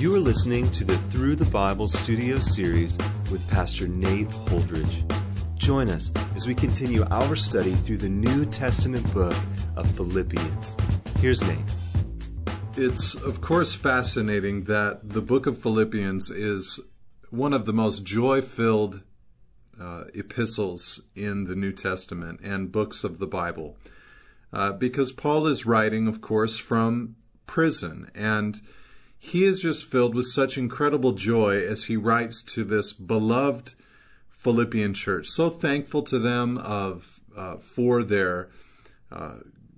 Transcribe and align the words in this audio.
You 0.00 0.16
are 0.16 0.18
listening 0.18 0.70
to 0.70 0.82
the 0.82 0.96
Through 0.96 1.36
the 1.36 1.50
Bible 1.50 1.86
studio 1.86 2.38
series 2.38 2.96
with 3.30 3.46
Pastor 3.50 3.86
Nate 3.86 4.30
Holdridge. 4.30 5.04
Join 5.58 5.90
us 5.90 6.10
as 6.34 6.46
we 6.46 6.54
continue 6.54 7.04
our 7.10 7.36
study 7.36 7.74
through 7.74 7.98
the 7.98 8.08
New 8.08 8.46
Testament 8.46 9.12
book 9.12 9.36
of 9.76 9.90
Philippians. 9.90 10.74
Here's 11.18 11.46
Nate. 11.46 11.74
It's, 12.78 13.14
of 13.14 13.42
course, 13.42 13.74
fascinating 13.74 14.64
that 14.64 15.06
the 15.06 15.20
book 15.20 15.46
of 15.46 15.58
Philippians 15.58 16.30
is 16.30 16.80
one 17.28 17.52
of 17.52 17.66
the 17.66 17.74
most 17.74 18.02
joy 18.02 18.40
filled 18.40 19.02
uh, 19.78 20.04
epistles 20.14 21.02
in 21.14 21.44
the 21.44 21.54
New 21.54 21.72
Testament 21.72 22.40
and 22.42 22.72
books 22.72 23.04
of 23.04 23.18
the 23.18 23.26
Bible. 23.26 23.76
Uh, 24.50 24.72
because 24.72 25.12
Paul 25.12 25.46
is 25.46 25.66
writing, 25.66 26.08
of 26.08 26.22
course, 26.22 26.56
from 26.56 27.16
prison. 27.46 28.10
And 28.14 28.62
he 29.22 29.44
is 29.44 29.60
just 29.60 29.84
filled 29.84 30.14
with 30.14 30.26
such 30.26 30.56
incredible 30.56 31.12
joy 31.12 31.62
as 31.62 31.84
he 31.84 31.96
writes 31.96 32.40
to 32.40 32.64
this 32.64 32.94
beloved 32.94 33.74
Philippian 34.30 34.94
church. 34.94 35.28
So 35.28 35.50
thankful 35.50 36.02
to 36.04 36.18
them 36.18 36.56
of 36.56 37.20
uh, 37.36 37.58
for 37.58 38.02
their 38.02 38.48
uh, 39.12 39.34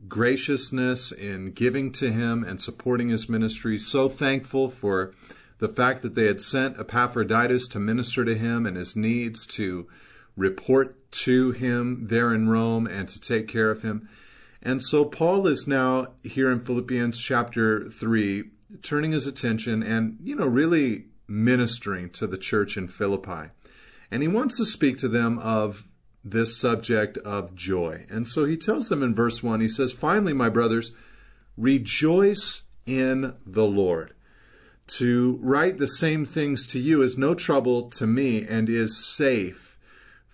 graciousness 0.06 1.10
in 1.10 1.51
giving 1.51 1.91
to 1.92 2.12
him 2.12 2.45
and 2.45 2.60
supporting 2.60 3.09
his 3.09 3.28
ministry. 3.28 3.78
So 3.78 4.09
thankful 4.09 4.70
for 4.70 5.12
the 5.59 5.68
fact 5.68 6.02
that 6.02 6.15
they 6.15 6.27
had 6.27 6.40
sent 6.40 6.79
Epaphroditus 6.79 7.66
to 7.68 7.80
minister 7.80 8.24
to 8.24 8.37
him 8.37 8.65
and 8.65 8.77
his 8.77 8.95
needs, 8.95 9.45
to 9.46 9.88
report 10.37 11.10
to 11.10 11.51
him 11.51 12.06
there 12.06 12.32
in 12.32 12.48
Rome, 12.48 12.87
and 12.87 13.09
to 13.09 13.20
take 13.20 13.48
care 13.48 13.70
of 13.70 13.82
him. 13.82 14.09
And 14.62 14.84
so 14.84 15.04
Paul 15.04 15.48
is 15.48 15.66
now 15.66 16.15
here 16.23 16.51
in 16.51 16.60
Philippians 16.60 17.20
chapter 17.20 17.90
3 17.90 18.45
turning 18.82 19.12
his 19.12 19.26
attention 19.26 19.82
and, 19.82 20.18
you 20.22 20.36
know, 20.36 20.46
really 20.46 21.06
ministering 21.28 22.10
to 22.10 22.26
the 22.26 22.38
church 22.38 22.76
in 22.76 22.88
Philippi. 22.88 23.51
And 24.10 24.23
he 24.23 24.29
wants 24.29 24.56
to 24.59 24.64
speak 24.64 24.98
to 24.98 25.09
them 25.09 25.38
of 25.38 25.87
this 26.24 26.59
subject 26.59 27.18
of 27.18 27.54
joy. 27.54 28.06
And 28.10 28.29
so 28.29 28.45
he 28.45 28.56
tells 28.56 28.88
them 28.88 29.02
in 29.02 29.14
verse 29.14 29.42
1, 29.42 29.60
he 29.60 29.68
says, 29.68 29.92
Finally, 29.92 30.34
my 30.34 30.48
brothers, 30.48 30.92
rejoice 31.56 32.62
in 32.87 33.34
the 33.45 33.66
Lord. 33.66 34.14
To 34.98 35.38
write 35.42 35.79
the 35.79 35.88
same 35.88 36.26
things 36.26 36.66
to 36.68 36.79
you 36.79 37.02
is 37.02 37.16
no 37.16 37.34
trouble 37.34 37.88
to 37.90 38.07
me 38.07 38.46
and 38.46 38.68
is 38.68 39.04
safe 39.04 39.71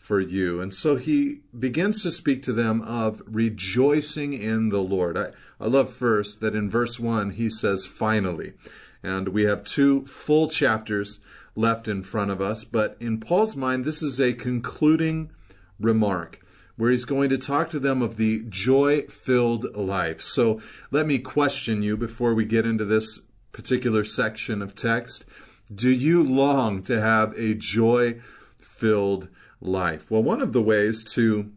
for 0.09 0.21
you. 0.21 0.59
And 0.63 0.73
so 0.73 0.97
he 0.97 1.43
begins 1.57 2.03
to 2.03 2.11
speak 2.11 2.43
to 2.45 2.55
them 2.55 2.81
of 2.81 3.23
rejoicing 3.27 4.33
in 4.33 4.71
the 4.71 4.83
Lord. 4.83 5.19
I, 5.19 5.27
I 5.61 5.67
love 5.67 5.93
first 5.93 6.41
that 6.41 6.55
in 6.55 6.71
verse 6.71 6.99
1 6.99 7.33
he 7.33 7.51
says, 7.51 7.85
finally. 7.85 8.55
And 9.03 9.29
we 9.29 9.43
have 9.43 9.65
two 9.65 10.07
full 10.07 10.49
chapters 10.49 11.21
left 11.55 11.89
in 11.89 12.03
front 12.03 12.31
of 12.31 12.41
us, 12.41 12.65
but 12.65 12.97
in 12.99 13.21
Paul's 13.21 13.55
mind, 13.55 13.85
this 13.85 14.03
is 14.03 14.19
a 14.19 14.33
concluding 14.33 15.31
remark 15.79 16.41
where 16.77 16.91
he's 16.91 17.05
going 17.05 17.29
to 17.29 17.37
talk 17.37 17.69
to 17.69 17.79
them 17.79 18.01
of 18.01 18.17
the 18.17 18.45
joy 18.49 19.03
filled 19.03 19.77
life. 19.77 20.23
So 20.23 20.59
let 20.91 21.07
me 21.07 21.19
question 21.19 21.83
you 21.83 21.99
before 21.99 22.33
we 22.33 22.47
get 22.47 22.65
into 22.65 22.87
this 22.87 23.21
particular 23.53 24.05
section 24.05 24.63
of 24.63 24.75
text. 24.75 25.27
Do 25.73 25.91
you 25.91 26.23
long 26.23 26.83
to 26.85 26.99
have 26.99 27.37
a 27.37 27.53
joy 27.53 28.23
filled 28.57 29.29
life? 29.61 30.11
Well, 30.11 30.23
one 30.23 30.41
of 30.41 30.53
the 30.53 30.63
ways 30.63 31.05
to 31.15 31.51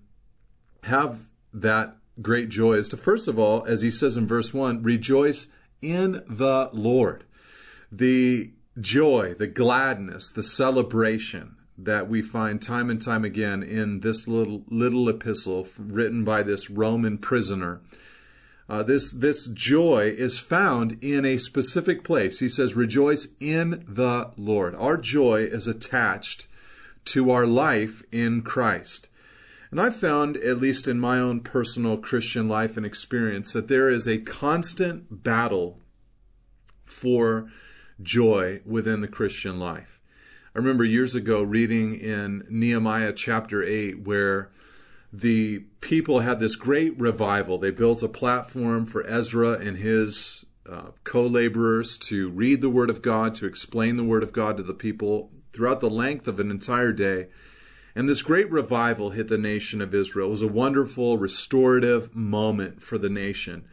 have 0.83 1.19
that 1.53 1.97
great 2.21 2.49
joy 2.49 2.73
is 2.73 2.89
to, 2.89 2.97
first 2.97 3.27
of 3.27 3.37
all, 3.39 3.63
as 3.65 3.81
he 3.81 3.91
says 3.91 4.17
in 4.17 4.27
verse 4.27 4.53
1, 4.53 4.83
rejoice 4.83 5.47
in 5.81 6.23
the 6.27 6.69
Lord. 6.73 7.23
The 7.91 8.51
joy, 8.79 9.35
the 9.37 9.47
gladness, 9.47 10.31
the 10.31 10.43
celebration 10.43 11.57
that 11.77 12.07
we 12.07 12.21
find 12.21 12.61
time 12.61 12.89
and 12.89 13.01
time 13.01 13.25
again 13.25 13.63
in 13.63 14.01
this 14.01 14.27
little 14.27 14.63
little 14.67 15.09
epistle 15.09 15.67
written 15.77 16.23
by 16.23 16.43
this 16.43 16.69
Roman 16.69 17.17
prisoner. 17.17 17.81
Uh, 18.69 18.83
this 18.83 19.11
this 19.11 19.47
joy 19.47 20.13
is 20.15 20.39
found 20.39 20.97
in 21.01 21.25
a 21.25 21.37
specific 21.37 22.03
place. 22.03 22.39
He 22.39 22.49
says, 22.49 22.75
"Rejoice 22.75 23.29
in 23.39 23.83
the 23.87 24.31
Lord." 24.37 24.75
Our 24.75 24.97
joy 24.97 25.43
is 25.43 25.67
attached 25.67 26.47
to 27.05 27.31
our 27.31 27.45
life 27.45 28.03
in 28.11 28.41
Christ. 28.41 29.09
And 29.71 29.79
I've 29.79 29.95
found, 29.95 30.35
at 30.37 30.59
least 30.59 30.87
in 30.87 30.99
my 30.99 31.17
own 31.17 31.39
personal 31.39 31.97
Christian 31.97 32.49
life 32.49 32.75
and 32.75 32.85
experience, 32.85 33.53
that 33.53 33.69
there 33.69 33.89
is 33.89 34.07
a 34.07 34.17
constant 34.17 35.23
battle 35.23 35.79
for 36.83 37.49
joy 38.01 38.61
within 38.65 39.01
the 39.01 39.07
Christian 39.07 39.59
life. 39.59 40.01
I 40.53 40.59
remember 40.59 40.83
years 40.83 41.15
ago 41.15 41.41
reading 41.41 41.95
in 41.95 42.45
Nehemiah 42.49 43.13
chapter 43.13 43.63
8 43.63 44.01
where 44.05 44.51
the 45.13 45.59
people 45.79 46.19
had 46.19 46.41
this 46.41 46.57
great 46.57 46.99
revival. 46.99 47.57
They 47.57 47.71
built 47.71 48.03
a 48.03 48.09
platform 48.09 48.85
for 48.85 49.05
Ezra 49.07 49.53
and 49.53 49.77
his 49.77 50.45
uh, 50.69 50.91
co 51.05 51.25
laborers 51.25 51.97
to 51.97 52.29
read 52.29 52.59
the 52.59 52.69
Word 52.69 52.89
of 52.89 53.01
God, 53.01 53.35
to 53.35 53.45
explain 53.45 53.95
the 53.95 54.03
Word 54.03 54.23
of 54.23 54.33
God 54.33 54.57
to 54.57 54.63
the 54.63 54.73
people 54.73 55.31
throughout 55.53 55.79
the 55.79 55.89
length 55.89 56.27
of 56.27 56.39
an 56.39 56.51
entire 56.51 56.93
day. 56.93 57.27
And 57.95 58.07
this 58.07 58.21
great 58.21 58.49
revival 58.49 59.09
hit 59.09 59.27
the 59.27 59.37
nation 59.37 59.81
of 59.81 59.93
Israel. 59.93 60.27
It 60.27 60.31
was 60.31 60.41
a 60.41 60.47
wonderful, 60.47 61.17
restorative 61.17 62.15
moment 62.15 62.81
for 62.81 62.97
the 62.97 63.09
nation. 63.09 63.65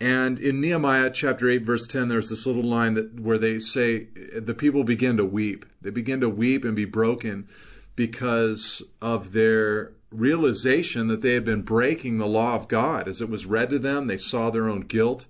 And 0.00 0.40
in 0.40 0.62
Nehemiah 0.62 1.10
chapter 1.10 1.50
8, 1.50 1.62
verse 1.62 1.86
10, 1.86 2.08
there's 2.08 2.30
this 2.30 2.46
little 2.46 2.62
line 2.62 2.94
that 2.94 3.20
where 3.20 3.36
they 3.36 3.60
say 3.60 4.06
the 4.34 4.54
people 4.54 4.82
begin 4.82 5.18
to 5.18 5.26
weep. 5.26 5.66
They 5.82 5.90
begin 5.90 6.20
to 6.20 6.28
weep 6.30 6.64
and 6.64 6.74
be 6.74 6.86
broken 6.86 7.48
because 7.96 8.82
of 9.02 9.32
their 9.32 9.92
realization 10.10 11.08
that 11.08 11.20
they 11.20 11.34
had 11.34 11.44
been 11.44 11.60
breaking 11.60 12.16
the 12.16 12.26
law 12.26 12.54
of 12.54 12.66
God. 12.66 13.08
As 13.08 13.20
it 13.20 13.28
was 13.28 13.44
read 13.44 13.68
to 13.70 13.78
them, 13.78 14.06
they 14.06 14.16
saw 14.16 14.48
their 14.48 14.70
own 14.70 14.80
guilt. 14.80 15.26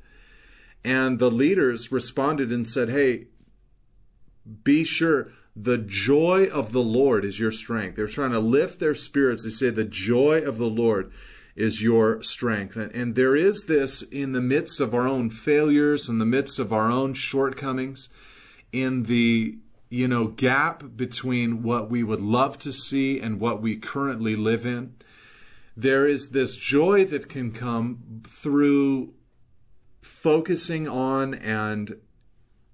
And 0.85 1.19
the 1.19 1.33
leaders 1.33 1.91
responded 1.91 2.53
and 2.53 2.67
said, 2.67 2.91
Hey, 2.91 3.27
be 4.63 4.85
sure 4.85 5.33
the 5.63 5.79
joy 5.79 6.47
of 6.47 6.73
the 6.73 6.83
Lord 6.83 7.25
is 7.25 7.39
your 7.39 7.53
strength. 7.53 7.97
They're 7.97 8.07
trying 8.07 8.33
to 8.33 8.41
lift 8.41 8.81
their 8.81 8.95
spirits. 8.95 9.45
They 9.45 9.51
say, 9.51 9.71
The 9.71 9.85
joy 9.85 10.41
of 10.41 10.59
the 10.59 10.69
Lord 10.69 11.13
is 11.55 11.83
your 11.83 12.23
strength. 12.23 12.77
And, 12.77 12.91
and 12.93 13.15
there 13.15 13.37
is 13.37 13.65
this 13.65 14.03
in 14.03 14.33
the 14.33 14.41
midst 14.41 14.81
of 14.81 14.95
our 14.95 15.07
own 15.07 15.29
failures, 15.31 16.09
in 16.09 16.19
the 16.19 16.25
midst 16.25 16.59
of 16.59 16.73
our 16.73 16.91
own 16.91 17.15
shortcomings, 17.15 18.09
in 18.73 19.05
the 19.05 19.59
you 19.91 20.07
know 20.07 20.29
gap 20.29 20.85
between 20.97 21.63
what 21.63 21.91
we 21.91 22.03
would 22.03 22.21
love 22.21 22.59
to 22.61 22.73
see 22.73 23.21
and 23.21 23.41
what 23.41 23.61
we 23.61 23.77
currently 23.77 24.37
live 24.37 24.65
in. 24.65 24.95
There 25.77 26.07
is 26.07 26.31
this 26.31 26.57
joy 26.57 27.05
that 27.07 27.29
can 27.29 27.53
come 27.53 28.23
through 28.27 29.15
focusing 30.01 30.89
on 30.89 31.35
and 31.35 31.97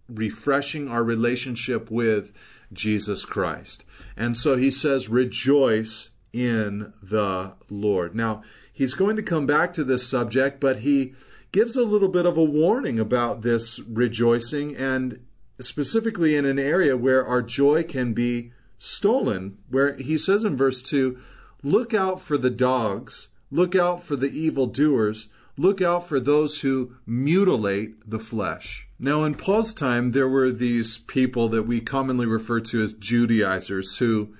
refreshing 0.08 0.88
our 0.88 1.02
relationship 1.02 1.90
with 1.90 2.32
Jesus 2.72 3.24
Christ. 3.24 3.84
And 4.16 4.36
so 4.36 4.56
he 4.56 4.70
says, 4.70 5.08
rejoice 5.08 6.10
in 6.32 6.92
the 7.02 7.56
Lord. 7.70 8.14
Now, 8.14 8.42
he's 8.72 8.94
going 8.94 9.16
to 9.16 9.22
come 9.22 9.46
back 9.46 9.72
to 9.74 9.84
this 9.84 10.06
subject, 10.06 10.60
but 10.60 10.80
he 10.80 11.14
gives 11.52 11.76
a 11.76 11.84
little 11.84 12.08
bit 12.08 12.26
of 12.26 12.36
a 12.36 12.44
warning 12.44 13.00
about 13.00 13.42
this 13.42 13.80
rejoicing 13.80 14.76
and 14.76 15.24
specifically 15.60 16.36
in 16.36 16.44
an 16.44 16.58
area 16.58 16.96
where 16.96 17.24
our 17.24 17.42
joy 17.42 17.82
can 17.82 18.12
be 18.12 18.52
stolen, 18.78 19.56
where 19.70 19.94
he 19.94 20.18
says 20.18 20.44
in 20.44 20.56
verse 20.56 20.82
2 20.82 21.18
Look 21.62 21.94
out 21.94 22.20
for 22.20 22.36
the 22.36 22.50
dogs, 22.50 23.28
look 23.50 23.74
out 23.74 24.02
for 24.02 24.14
the 24.14 24.28
evildoers, 24.28 25.28
look 25.56 25.80
out 25.80 26.06
for 26.06 26.20
those 26.20 26.60
who 26.60 26.96
mutilate 27.06 28.08
the 28.08 28.18
flesh. 28.18 28.85
Now, 28.98 29.24
in 29.24 29.34
Paul's 29.34 29.74
time, 29.74 30.12
there 30.12 30.28
were 30.28 30.50
these 30.50 30.98
people 30.98 31.48
that 31.50 31.64
we 31.64 31.80
commonly 31.80 32.26
refer 32.26 32.60
to 32.60 32.82
as 32.82 32.94
Judaizers 32.94 33.98
who 33.98 34.34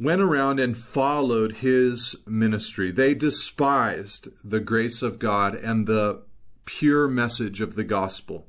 went 0.00 0.22
around 0.22 0.58
and 0.60 0.76
followed 0.76 1.56
his 1.56 2.16
ministry. 2.26 2.90
They 2.90 3.14
despised 3.14 4.28
the 4.42 4.60
grace 4.60 5.02
of 5.02 5.18
God 5.18 5.54
and 5.54 5.86
the 5.86 6.22
pure 6.64 7.08
message 7.08 7.60
of 7.60 7.74
the 7.74 7.84
gospel. 7.84 8.46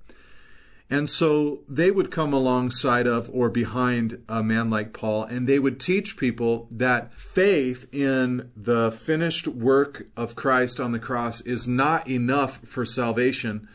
And 0.92 1.10
so 1.10 1.62
they 1.68 1.92
would 1.92 2.10
come 2.10 2.34
alongside 2.34 3.06
of 3.06 3.30
or 3.32 3.50
behind 3.50 4.24
a 4.28 4.42
man 4.42 4.72
like 4.72 4.92
Paul 4.92 5.24
and 5.24 5.48
they 5.48 5.60
would 5.60 5.80
teach 5.80 6.18
people 6.18 6.68
that 6.72 7.14
faith 7.14 7.88
in 7.94 8.50
the 8.56 8.92
finished 8.92 9.48
work 9.48 10.08
of 10.18 10.36
Christ 10.36 10.80
on 10.80 10.92
the 10.92 11.00
cross 11.00 11.42
is 11.42 11.68
not 11.68 12.08
enough 12.08 12.58
for 12.66 12.86
salvation, 12.86 13.68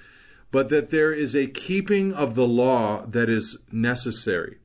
but 0.54 0.68
that 0.68 0.90
there 0.90 1.12
is 1.12 1.34
a 1.34 1.48
keeping 1.48 2.12
of 2.12 2.36
the 2.36 2.46
law 2.46 3.04
that 3.06 3.28
is 3.28 3.58
necessary. 3.72 4.58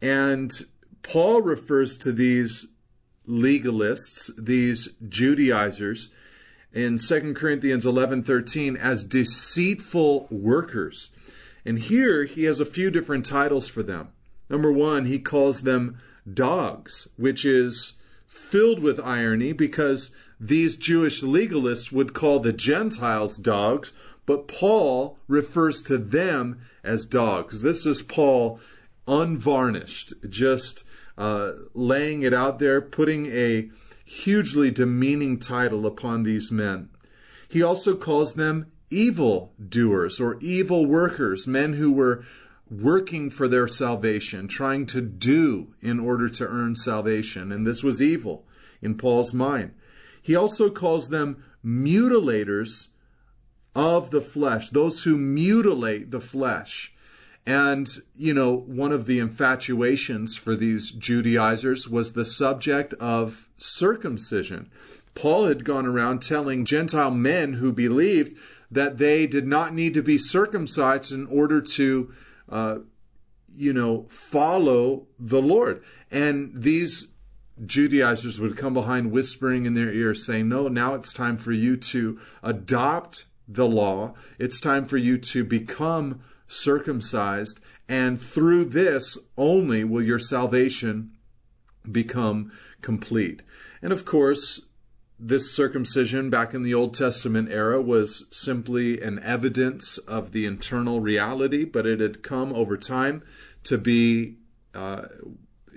And 0.00 0.50
Paul 1.04 1.42
refers 1.42 1.96
to 1.98 2.10
these 2.10 2.66
legalists, 3.28 4.32
these 4.36 4.88
Judaizers, 5.08 6.08
in 6.72 6.98
2 6.98 7.34
Corinthians 7.34 7.86
11:13 7.86 8.76
as 8.76 9.04
deceitful 9.04 10.26
workers. 10.28 11.10
And 11.64 11.78
here 11.78 12.24
he 12.24 12.42
has 12.46 12.58
a 12.58 12.66
few 12.66 12.90
different 12.90 13.24
titles 13.24 13.68
for 13.68 13.84
them. 13.84 14.08
Number 14.50 14.72
one, 14.72 15.04
he 15.04 15.20
calls 15.20 15.62
them 15.62 15.98
dogs, 16.34 17.06
which 17.16 17.44
is 17.44 17.92
filled 18.26 18.80
with 18.80 18.98
irony 18.98 19.52
because 19.52 20.10
these 20.40 20.74
Jewish 20.74 21.22
legalists 21.22 21.92
would 21.92 22.12
call 22.12 22.40
the 22.40 22.52
Gentiles 22.52 23.36
dogs, 23.36 23.92
but 24.26 24.48
Paul 24.48 25.18
refers 25.26 25.82
to 25.82 25.98
them 25.98 26.60
as 26.84 27.04
dogs. 27.04 27.62
This 27.62 27.86
is 27.86 28.02
Paul 28.02 28.60
unvarnished, 29.06 30.14
just 30.28 30.84
uh, 31.18 31.52
laying 31.74 32.22
it 32.22 32.32
out 32.32 32.58
there, 32.58 32.80
putting 32.80 33.26
a 33.26 33.70
hugely 34.04 34.70
demeaning 34.70 35.38
title 35.38 35.86
upon 35.86 36.22
these 36.22 36.52
men. 36.52 36.88
He 37.48 37.62
also 37.62 37.96
calls 37.96 38.34
them 38.34 38.70
evil 38.90 39.52
doers 39.68 40.20
or 40.20 40.38
evil 40.40 40.86
workers, 40.86 41.46
men 41.46 41.74
who 41.74 41.92
were 41.92 42.24
working 42.70 43.30
for 43.30 43.48
their 43.48 43.68
salvation, 43.68 44.48
trying 44.48 44.86
to 44.86 45.00
do 45.00 45.74
in 45.80 45.98
order 45.98 46.28
to 46.28 46.46
earn 46.46 46.76
salvation. 46.76 47.52
And 47.52 47.66
this 47.66 47.82
was 47.82 48.00
evil 48.00 48.46
in 48.80 48.96
Paul's 48.96 49.34
mind. 49.34 49.72
He 50.22 50.36
also 50.36 50.70
calls 50.70 51.08
them 51.08 51.42
mutilators 51.64 52.88
of 53.74 54.10
the 54.10 54.20
flesh, 54.20 54.70
those 54.70 55.04
who 55.04 55.16
mutilate 55.16 56.10
the 56.10 56.20
flesh. 56.20 56.92
And, 57.44 57.88
you 58.14 58.34
know, 58.34 58.54
one 58.54 58.92
of 58.92 59.06
the 59.06 59.18
infatuations 59.18 60.36
for 60.36 60.54
these 60.54 60.92
Judaizers 60.92 61.88
was 61.88 62.12
the 62.12 62.24
subject 62.24 62.94
of 62.94 63.48
circumcision. 63.58 64.70
Paul 65.14 65.46
had 65.46 65.64
gone 65.64 65.86
around 65.86 66.22
telling 66.22 66.64
Gentile 66.64 67.10
men 67.10 67.54
who 67.54 67.72
believed 67.72 68.38
that 68.70 68.98
they 68.98 69.26
did 69.26 69.46
not 69.46 69.74
need 69.74 69.92
to 69.94 70.02
be 70.02 70.18
circumcised 70.18 71.12
in 71.12 71.26
order 71.26 71.60
to, 71.60 72.12
uh, 72.48 72.78
you 73.54 73.72
know, 73.72 74.06
follow 74.08 75.06
the 75.18 75.42
Lord. 75.42 75.82
And 76.10 76.52
these 76.54 77.08
Judaizers 77.64 78.40
would 78.40 78.56
come 78.56 78.72
behind 78.72 79.12
whispering 79.12 79.66
in 79.66 79.74
their 79.74 79.92
ear 79.92 80.14
saying, 80.14 80.48
No, 80.48 80.68
now 80.68 80.94
it's 80.94 81.12
time 81.12 81.36
for 81.36 81.52
you 81.52 81.76
to 81.76 82.18
adopt 82.42 83.26
the 83.54 83.68
law. 83.68 84.14
It's 84.38 84.60
time 84.60 84.84
for 84.84 84.96
you 84.96 85.18
to 85.18 85.44
become 85.44 86.22
circumcised. 86.46 87.60
And 87.88 88.20
through 88.20 88.66
this 88.66 89.18
only 89.36 89.84
will 89.84 90.02
your 90.02 90.18
salvation 90.18 91.12
become 91.90 92.52
complete. 92.80 93.42
And 93.80 93.92
of 93.92 94.04
course, 94.04 94.62
this 95.18 95.54
circumcision 95.54 96.30
back 96.30 96.52
in 96.52 96.62
the 96.62 96.74
Old 96.74 96.94
Testament 96.94 97.48
era 97.50 97.80
was 97.80 98.26
simply 98.30 99.00
an 99.00 99.20
evidence 99.22 99.98
of 99.98 100.32
the 100.32 100.46
internal 100.46 101.00
reality, 101.00 101.64
but 101.64 101.86
it 101.86 102.00
had 102.00 102.22
come 102.22 102.52
over 102.52 102.76
time 102.76 103.22
to 103.64 103.78
be 103.78 104.36
uh, 104.74 105.02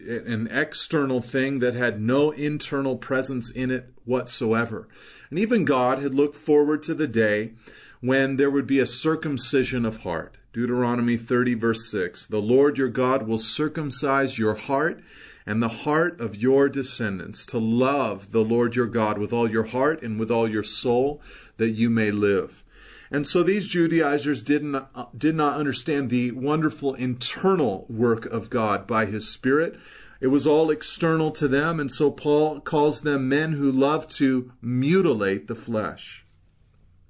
an 0.07 0.47
external 0.51 1.21
thing 1.21 1.59
that 1.59 1.75
had 1.75 2.01
no 2.01 2.31
internal 2.31 2.97
presence 2.97 3.51
in 3.51 3.71
it 3.71 3.93
whatsoever. 4.03 4.87
And 5.29 5.39
even 5.39 5.65
God 5.65 5.99
had 5.99 6.13
looked 6.13 6.35
forward 6.35 6.83
to 6.83 6.93
the 6.93 7.07
day 7.07 7.53
when 8.01 8.37
there 8.37 8.51
would 8.51 8.67
be 8.67 8.79
a 8.79 8.85
circumcision 8.85 9.85
of 9.85 10.03
heart. 10.03 10.37
Deuteronomy 10.53 11.17
30, 11.17 11.55
verse 11.55 11.89
6 11.91 12.27
The 12.27 12.41
Lord 12.41 12.77
your 12.77 12.89
God 12.89 13.27
will 13.27 13.39
circumcise 13.39 14.39
your 14.39 14.55
heart 14.55 15.01
and 15.45 15.61
the 15.61 15.67
heart 15.67 16.19
of 16.19 16.35
your 16.35 16.69
descendants 16.69 17.45
to 17.47 17.57
love 17.57 18.31
the 18.31 18.43
Lord 18.43 18.75
your 18.75 18.87
God 18.87 19.17
with 19.17 19.31
all 19.33 19.49
your 19.49 19.65
heart 19.65 20.01
and 20.01 20.19
with 20.19 20.31
all 20.31 20.49
your 20.49 20.63
soul 20.63 21.21
that 21.57 21.69
you 21.69 21.89
may 21.89 22.11
live. 22.11 22.63
And 23.11 23.27
so 23.27 23.43
these 23.43 23.67
Judaizers 23.67 24.41
didn't, 24.43 24.75
uh, 24.75 25.05
did 25.15 25.35
not 25.35 25.59
understand 25.59 26.09
the 26.09 26.31
wonderful 26.31 26.95
internal 26.95 27.85
work 27.87 28.25
of 28.25 28.49
God 28.49 28.87
by 28.87 29.05
his 29.05 29.27
Spirit. 29.27 29.77
It 30.21 30.27
was 30.27 30.47
all 30.47 30.69
external 30.71 31.31
to 31.31 31.47
them, 31.47 31.79
and 31.79 31.91
so 31.91 32.09
Paul 32.09 32.61
calls 32.61 33.01
them 33.01 33.27
men 33.27 33.53
who 33.53 33.71
love 33.71 34.07
to 34.09 34.51
mutilate 34.61 35.47
the 35.47 35.55
flesh. 35.55 36.25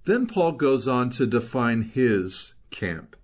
Then 0.05 0.27
Paul 0.27 0.53
goes 0.53 0.87
on 0.87 1.09
to 1.11 1.25
define 1.25 1.83
his 1.83 2.53
camp. 2.71 3.15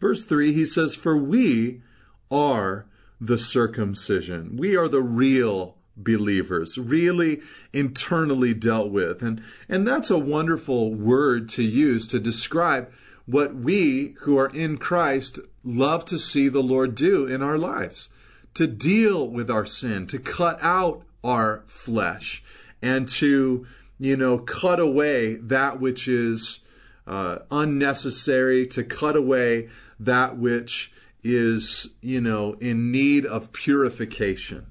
Verse 0.00 0.24
3, 0.24 0.52
he 0.52 0.64
says, 0.64 0.94
For 0.94 1.16
we 1.16 1.82
are 2.30 2.86
the 3.20 3.38
circumcision. 3.38 4.56
We 4.56 4.76
are 4.76 4.88
the 4.88 5.02
real 5.02 5.76
believers, 5.96 6.78
really 6.78 7.42
internally 7.72 8.54
dealt 8.54 8.90
with. 8.90 9.22
And, 9.22 9.42
and 9.68 9.86
that's 9.86 10.10
a 10.10 10.18
wonderful 10.18 10.94
word 10.94 11.48
to 11.50 11.62
use 11.62 12.06
to 12.08 12.18
describe 12.18 12.90
what 13.26 13.54
we 13.54 14.14
who 14.20 14.38
are 14.38 14.48
in 14.48 14.78
Christ 14.78 15.38
love 15.62 16.04
to 16.06 16.18
see 16.18 16.48
the 16.48 16.62
Lord 16.62 16.94
do 16.94 17.26
in 17.26 17.42
our 17.42 17.58
lives 17.58 18.08
to 18.54 18.66
deal 18.66 19.28
with 19.28 19.50
our 19.50 19.66
sin, 19.66 20.06
to 20.08 20.18
cut 20.18 20.58
out 20.62 21.02
our 21.22 21.62
flesh, 21.66 22.42
and 22.82 23.06
to, 23.06 23.66
you 23.98 24.16
know, 24.16 24.38
cut 24.38 24.80
away 24.80 25.34
that 25.36 25.80
which 25.80 26.08
is 26.08 26.60
uh, 27.06 27.40
unnecessary, 27.50 28.66
to 28.66 28.84
cut 28.84 29.16
away 29.16 29.68
that 29.98 30.38
which 30.38 30.92
is, 31.22 31.88
you 32.00 32.20
know, 32.20 32.54
in 32.54 32.90
need 32.90 33.26
of 33.26 33.52
purification. 33.52 34.66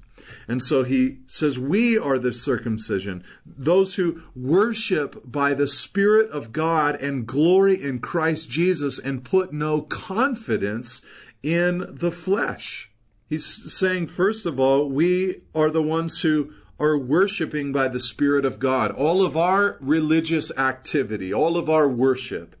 And 0.48 0.62
so 0.62 0.82
he 0.82 1.18
says, 1.26 1.58
We 1.58 1.98
are 1.98 2.18
the 2.18 2.32
circumcision, 2.32 3.24
those 3.44 3.94
who 3.96 4.22
worship 4.34 5.20
by 5.24 5.54
the 5.54 5.68
Spirit 5.68 6.30
of 6.30 6.52
God 6.52 6.96
and 6.96 7.26
glory 7.26 7.80
in 7.80 8.00
Christ 8.00 8.50
Jesus 8.50 8.98
and 8.98 9.24
put 9.24 9.52
no 9.52 9.82
confidence 9.82 11.02
in 11.42 11.86
the 11.88 12.10
flesh. 12.10 12.89
He's 13.30 13.72
saying, 13.72 14.08
first 14.08 14.44
of 14.44 14.58
all, 14.58 14.88
we 14.88 15.42
are 15.54 15.70
the 15.70 15.84
ones 15.84 16.22
who 16.22 16.52
are 16.80 16.98
worshiping 16.98 17.72
by 17.72 17.86
the 17.86 18.00
Spirit 18.00 18.44
of 18.44 18.58
God. 18.58 18.90
All 18.90 19.24
of 19.24 19.36
our 19.36 19.78
religious 19.80 20.50
activity, 20.58 21.32
all 21.32 21.56
of 21.56 21.70
our 21.70 21.88
worship 21.88 22.56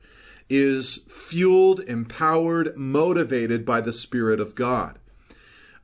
is 0.48 1.00
fueled, 1.08 1.80
empowered, 1.80 2.76
motivated 2.76 3.66
by 3.66 3.80
the 3.80 3.92
Spirit 3.92 4.38
of 4.38 4.54
God. 4.54 5.00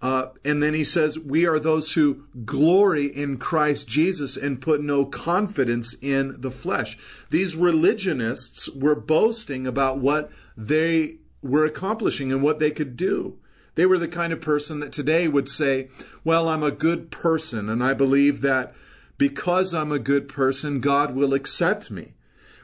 Uh, 0.01 0.29
and 0.45 0.63
then 0.63 0.75
he 0.75 0.85
says, 0.85 1.19
We 1.19 1.47
are 1.47 1.59
those 1.59 1.95
who 1.95 2.27
glory 2.45 3.07
in 3.07 3.39
Christ 3.39 3.89
Jesus 3.89 4.37
and 4.37 4.63
put 4.63 4.81
no 4.81 5.05
confidence 5.05 5.97
in 6.01 6.41
the 6.41 6.53
flesh. 6.53 6.97
These 7.31 7.57
religionists 7.57 8.69
were 8.69 8.95
boasting 8.95 9.67
about 9.67 9.99
what 9.99 10.31
they 10.57 11.17
were 11.43 11.65
accomplishing 11.65 12.31
and 12.31 12.41
what 12.41 12.61
they 12.61 12.71
could 12.71 12.97
do. 12.97 13.41
They 13.77 13.87
were 13.87 13.99
the 13.99 14.09
kind 14.09 14.33
of 14.33 14.41
person 14.41 14.81
that 14.81 14.93
today 14.93 15.29
would 15.29 15.49
say, 15.49 15.89
Well, 16.25 16.49
I'm 16.49 16.65
a 16.65 16.71
good 16.71 17.11
person, 17.11 17.69
and 17.69 17.83
I 17.83 17.95
believe 17.95 18.41
that 18.41 18.75
because 19.19 19.73
I'm 19.73 19.93
a 19.93 19.99
good 19.99 20.29
person, 20.29 20.81
God 20.81 21.15
will 21.15 21.33
accept 21.33 21.91
me. 21.91 22.15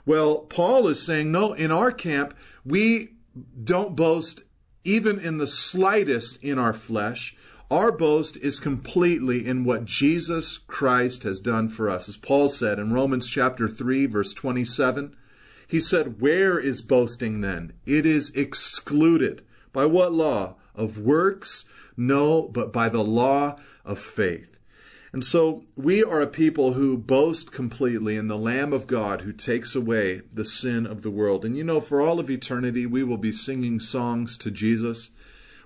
Well, 0.04 0.38
Paul 0.38 0.88
is 0.88 1.02
saying, 1.02 1.30
no, 1.30 1.52
in 1.52 1.70
our 1.70 1.92
camp, 1.92 2.34
we 2.64 3.14
don't 3.62 3.96
boast 3.96 4.44
even 4.84 5.18
in 5.18 5.38
the 5.38 5.46
slightest 5.46 6.42
in 6.42 6.58
our 6.58 6.74
flesh. 6.74 7.36
Our 7.70 7.92
boast 7.92 8.36
is 8.38 8.60
completely 8.60 9.46
in 9.46 9.64
what 9.64 9.84
Jesus 9.84 10.58
Christ 10.58 11.22
has 11.22 11.40
done 11.40 11.68
for 11.68 11.88
us. 11.88 12.08
As 12.08 12.16
Paul 12.16 12.48
said 12.48 12.78
in 12.78 12.92
Romans 12.92 13.28
chapter 13.28 13.68
3, 13.68 14.06
verse 14.06 14.34
27, 14.34 15.16
he 15.68 15.80
said, 15.80 16.20
Where 16.20 16.58
is 16.58 16.82
boasting 16.82 17.40
then? 17.40 17.72
It 17.86 18.04
is 18.04 18.30
excluded. 18.34 19.42
By 19.72 19.86
what 19.86 20.12
law? 20.12 20.56
Of 20.74 20.98
works? 20.98 21.64
No, 21.96 22.48
but 22.48 22.72
by 22.72 22.88
the 22.88 23.04
law 23.04 23.58
of 23.84 23.98
faith. 23.98 24.58
And 25.12 25.22
so 25.22 25.64
we 25.76 26.02
are 26.02 26.22
a 26.22 26.26
people 26.26 26.72
who 26.72 26.96
boast 26.96 27.52
completely 27.52 28.16
in 28.16 28.28
the 28.28 28.38
Lamb 28.38 28.72
of 28.72 28.86
God 28.86 29.22
who 29.22 29.32
takes 29.32 29.74
away 29.74 30.22
the 30.32 30.44
sin 30.44 30.86
of 30.86 31.02
the 31.02 31.10
world. 31.10 31.44
And 31.44 31.56
you 31.56 31.64
know, 31.64 31.82
for 31.82 32.00
all 32.00 32.18
of 32.18 32.30
eternity, 32.30 32.86
we 32.86 33.02
will 33.02 33.18
be 33.18 33.32
singing 33.32 33.78
songs 33.78 34.38
to 34.38 34.50
Jesus. 34.50 35.10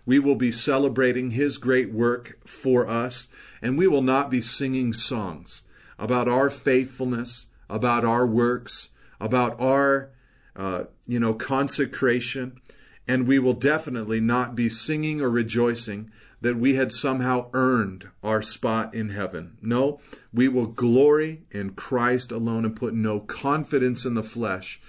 We 0.04 0.18
will 0.18 0.34
be 0.34 0.50
celebrating 0.50 1.30
his 1.30 1.58
great 1.58 1.92
work 1.92 2.38
for 2.44 2.88
us. 2.88 3.28
And 3.62 3.78
we 3.78 3.86
will 3.86 4.02
not 4.02 4.30
be 4.30 4.40
singing 4.40 4.92
songs 4.92 5.62
about 5.96 6.26
our 6.26 6.50
faithfulness, 6.50 7.46
about 7.70 8.04
our 8.04 8.26
works, 8.26 8.90
about 9.20 9.58
our, 9.60 10.10
uh, 10.56 10.84
you 11.06 11.20
know, 11.20 11.34
consecration. 11.34 12.60
And 13.08 13.26
we 13.26 13.38
will 13.38 13.54
definitely 13.54 14.20
not 14.20 14.54
be 14.54 14.68
singing 14.68 15.20
or 15.20 15.30
rejoicing 15.30 16.10
that 16.40 16.56
we 16.56 16.74
had 16.74 16.92
somehow 16.92 17.48
earned 17.54 18.08
our 18.22 18.42
spot 18.42 18.94
in 18.94 19.10
heaven. 19.10 19.56
No, 19.62 20.00
we 20.32 20.48
will 20.48 20.66
glory 20.66 21.42
in 21.50 21.70
Christ 21.70 22.30
alone 22.30 22.64
and 22.64 22.76
put 22.76 22.94
no 22.94 23.20
confidence 23.20 24.04
in 24.04 24.14
the 24.14 24.22
flesh 24.22 24.80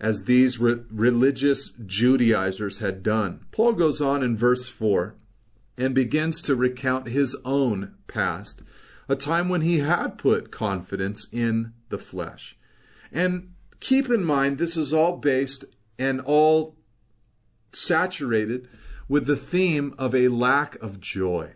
as 0.00 0.24
these 0.24 0.58
re- 0.58 0.82
religious 0.90 1.70
Judaizers 1.84 2.78
had 2.78 3.02
done. 3.02 3.44
Paul 3.52 3.74
goes 3.74 4.00
on 4.00 4.22
in 4.22 4.36
verse 4.36 4.68
4 4.68 5.14
and 5.76 5.94
begins 5.94 6.42
to 6.42 6.54
recount 6.54 7.08
his 7.08 7.36
own 7.44 7.94
past, 8.06 8.62
a 9.08 9.16
time 9.16 9.48
when 9.48 9.60
he 9.60 9.78
had 9.78 10.18
put 10.18 10.50
confidence 10.50 11.26
in 11.32 11.72
the 11.88 11.98
flesh. 11.98 12.56
And 13.12 13.52
keep 13.80 14.08
in 14.08 14.24
mind, 14.24 14.58
this 14.58 14.76
is 14.76 14.94
all 14.94 15.16
based 15.16 15.64
and 15.98 16.20
all 16.20 16.76
saturated 17.72 18.68
with 19.08 19.26
the 19.26 19.36
theme 19.36 19.94
of 19.98 20.14
a 20.14 20.28
lack 20.28 20.76
of 20.76 21.00
joy. 21.00 21.52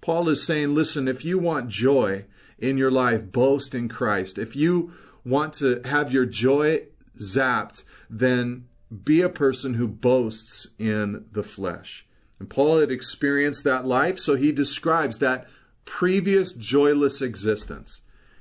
Paul 0.00 0.28
is 0.28 0.44
saying, 0.44 0.74
listen, 0.74 1.06
if 1.08 1.24
you 1.24 1.38
want 1.38 1.68
joy 1.68 2.24
in 2.58 2.76
your 2.76 2.90
life, 2.90 3.32
boast 3.32 3.74
in 3.74 3.88
Christ. 3.88 4.38
If 4.38 4.54
you 4.54 4.92
want 5.24 5.54
to 5.54 5.80
have 5.84 6.12
your 6.12 6.26
joy 6.26 6.86
zapped, 7.18 7.84
then 8.08 8.66
be 9.04 9.20
a 9.20 9.28
person 9.28 9.74
who 9.74 9.88
boasts 9.88 10.68
in 10.78 11.26
the 11.32 11.42
flesh. 11.42 12.06
And 12.38 12.48
Paul 12.48 12.80
had 12.80 12.90
experienced 12.90 13.64
that 13.64 13.86
life, 13.86 14.18
so 14.18 14.34
he 14.34 14.52
describes 14.52 15.18
that 15.18 15.46
previous 15.84 16.52
joyless 16.52 17.20
existence. 17.20 18.00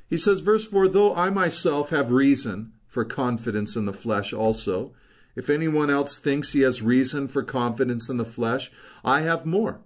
He 0.09 0.17
says, 0.17 0.39
verse 0.39 0.65
4 0.65 0.87
Though 0.87 1.13
I 1.15 1.29
myself 1.29 1.89
have 1.89 2.11
reason 2.11 2.73
for 2.87 3.05
confidence 3.05 3.75
in 3.75 3.85
the 3.85 3.93
flesh 3.93 4.33
also, 4.33 4.93
if 5.39 5.49
anyone 5.49 5.89
else 5.89 6.17
thinks 6.17 6.51
he 6.51 6.59
has 6.63 6.81
reason 6.81 7.25
for 7.29 7.43
confidence 7.43 8.09
in 8.09 8.17
the 8.17 8.25
flesh, 8.25 8.69
I 9.05 9.21
have 9.21 9.45
more. 9.45 9.79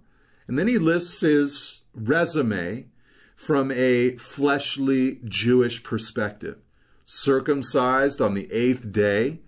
And 0.48 0.58
then 0.58 0.66
he 0.66 0.78
lists 0.78 1.20
his 1.20 1.82
resume 1.94 2.86
from 3.36 3.70
a 3.70 4.16
fleshly 4.16 5.20
Jewish 5.24 5.84
perspective. 5.84 6.58
Circumcised 7.06 8.20
on 8.20 8.34
the 8.34 8.50
eighth 8.50 8.90
day, 8.90 9.42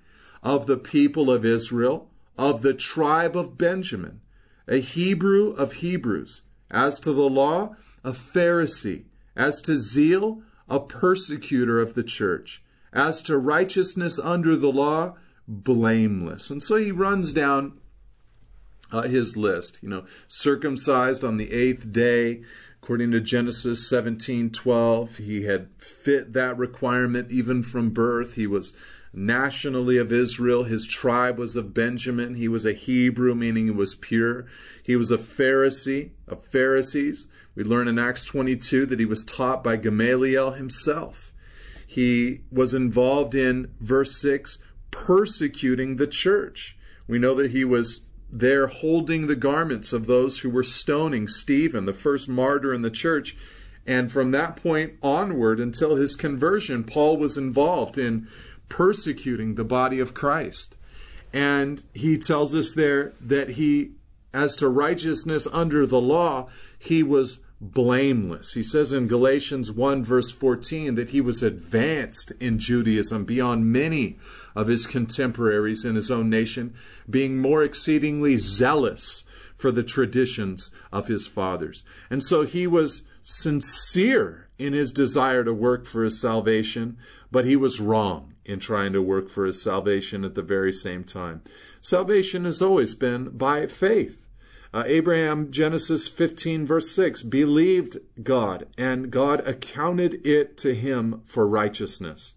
of 0.44 0.66
the 0.66 0.76
people 0.76 1.28
of 1.28 1.44
Israel, 1.44 2.08
of 2.38 2.62
the 2.62 2.74
tribe 2.74 3.36
of 3.36 3.58
Benjamin, 3.58 4.20
a 4.68 4.76
Hebrew 4.76 5.54
of 5.54 5.72
Hebrews. 5.72 6.42
As 6.70 7.00
to 7.00 7.12
the 7.12 7.28
law, 7.28 7.74
a 8.04 8.12
Pharisee. 8.12 9.06
As 9.34 9.60
to 9.62 9.76
zeal, 9.76 10.40
a 10.68 10.78
persecutor 10.78 11.80
of 11.80 11.94
the 11.94 12.04
church. 12.04 12.62
As 12.92 13.22
to 13.22 13.36
righteousness 13.36 14.20
under 14.20 14.54
the 14.54 14.70
law, 14.70 15.16
blameless. 15.48 16.50
And 16.50 16.62
so 16.62 16.76
he 16.76 16.92
runs 16.92 17.32
down 17.32 17.80
uh, 18.92 19.02
his 19.02 19.36
list. 19.36 19.78
You 19.82 19.88
know, 19.88 20.04
circumcised 20.28 21.24
on 21.24 21.36
the 21.36 21.52
eighth 21.52 21.92
day, 21.92 22.42
according 22.82 23.10
to 23.12 23.20
Genesis 23.20 23.90
17:12, 23.90 25.16
he 25.16 25.44
had 25.44 25.68
fit 25.78 26.32
that 26.32 26.56
requirement 26.56 27.30
even 27.30 27.62
from 27.62 27.90
birth. 27.90 28.34
He 28.34 28.46
was 28.46 28.72
nationally 29.12 29.96
of 29.96 30.12
Israel. 30.12 30.64
His 30.64 30.86
tribe 30.86 31.38
was 31.38 31.56
of 31.56 31.74
Benjamin. 31.74 32.34
He 32.34 32.48
was 32.48 32.66
a 32.66 32.74
Hebrew, 32.74 33.34
meaning 33.34 33.66
he 33.66 33.70
was 33.70 33.94
pure. 33.94 34.46
He 34.82 34.94
was 34.94 35.10
a 35.10 35.18
Pharisee 35.18 36.10
of 36.28 36.44
Pharisees. 36.44 37.26
We 37.54 37.64
learn 37.64 37.88
in 37.88 37.98
Acts 37.98 38.26
22 38.26 38.84
that 38.86 39.00
he 39.00 39.06
was 39.06 39.24
taught 39.24 39.64
by 39.64 39.76
Gamaliel 39.76 40.52
himself. 40.52 41.32
He 41.86 42.42
was 42.50 42.74
involved 42.74 43.34
in, 43.34 43.72
verse 43.80 44.20
6, 44.20 44.58
persecuting 44.90 45.96
the 45.96 46.06
church. 46.06 46.76
We 47.06 47.18
know 47.18 47.34
that 47.34 47.50
he 47.50 47.64
was 47.64 48.02
there 48.30 48.66
holding 48.66 49.26
the 49.26 49.36
garments 49.36 49.92
of 49.92 50.06
those 50.06 50.40
who 50.40 50.50
were 50.50 50.62
stoning 50.62 51.28
Stephen, 51.28 51.84
the 51.84 51.94
first 51.94 52.28
martyr 52.28 52.72
in 52.72 52.82
the 52.82 52.90
church. 52.90 53.36
And 53.86 54.10
from 54.10 54.32
that 54.32 54.56
point 54.56 54.94
onward 55.02 55.60
until 55.60 55.96
his 55.96 56.16
conversion, 56.16 56.82
Paul 56.82 57.16
was 57.16 57.38
involved 57.38 57.98
in 57.98 58.26
persecuting 58.68 59.54
the 59.54 59.64
body 59.64 60.00
of 60.00 60.14
Christ. 60.14 60.76
And 61.32 61.84
he 61.94 62.18
tells 62.18 62.54
us 62.54 62.72
there 62.72 63.12
that 63.20 63.50
he, 63.50 63.92
as 64.34 64.56
to 64.56 64.68
righteousness 64.68 65.46
under 65.52 65.86
the 65.86 66.00
law, 66.00 66.48
he 66.78 67.02
was 67.02 67.40
blameless. 67.60 68.52
He 68.52 68.62
says 68.62 68.92
in 68.92 69.08
Galatians 69.08 69.72
1, 69.72 70.04
verse 70.04 70.30
14, 70.30 70.94
that 70.96 71.10
he 71.10 71.20
was 71.20 71.42
advanced 71.42 72.32
in 72.38 72.58
Judaism 72.58 73.24
beyond 73.24 73.72
many 73.72 74.18
of 74.54 74.68
his 74.68 74.86
contemporaries 74.86 75.84
in 75.84 75.94
his 75.94 76.10
own 76.10 76.28
nation, 76.28 76.74
being 77.08 77.38
more 77.38 77.62
exceedingly 77.62 78.36
zealous 78.36 79.24
for 79.56 79.70
the 79.70 79.82
traditions 79.82 80.70
of 80.92 81.08
his 81.08 81.26
fathers. 81.26 81.84
And 82.10 82.22
so 82.22 82.42
he 82.42 82.66
was 82.66 83.04
sincere 83.22 84.48
in 84.58 84.72
his 84.72 84.92
desire 84.92 85.44
to 85.44 85.52
work 85.52 85.86
for 85.86 86.04
his 86.04 86.20
salvation, 86.20 86.98
but 87.30 87.44
he 87.44 87.56
was 87.56 87.80
wrong 87.80 88.34
in 88.44 88.60
trying 88.60 88.92
to 88.92 89.02
work 89.02 89.28
for 89.28 89.46
his 89.46 89.62
salvation 89.62 90.24
at 90.24 90.34
the 90.34 90.42
very 90.42 90.72
same 90.72 91.04
time. 91.04 91.42
Salvation 91.80 92.44
has 92.44 92.62
always 92.62 92.94
been 92.94 93.30
by 93.30 93.66
faith. 93.66 94.25
Uh, 94.76 94.84
Abraham, 94.84 95.50
Genesis 95.50 96.06
15, 96.06 96.66
verse 96.66 96.90
6, 96.90 97.22
believed 97.22 97.96
God, 98.22 98.66
and 98.76 99.10
God 99.10 99.40
accounted 99.48 100.20
it 100.26 100.58
to 100.58 100.74
him 100.74 101.22
for 101.24 101.48
righteousness. 101.48 102.34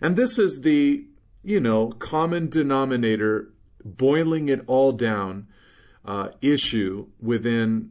And 0.00 0.16
this 0.16 0.38
is 0.38 0.62
the, 0.62 1.04
you 1.42 1.60
know, 1.60 1.88
common 1.90 2.48
denominator, 2.48 3.52
boiling 3.84 4.48
it 4.48 4.62
all 4.66 4.92
down, 4.92 5.46
uh, 6.06 6.30
issue 6.40 7.08
within 7.20 7.90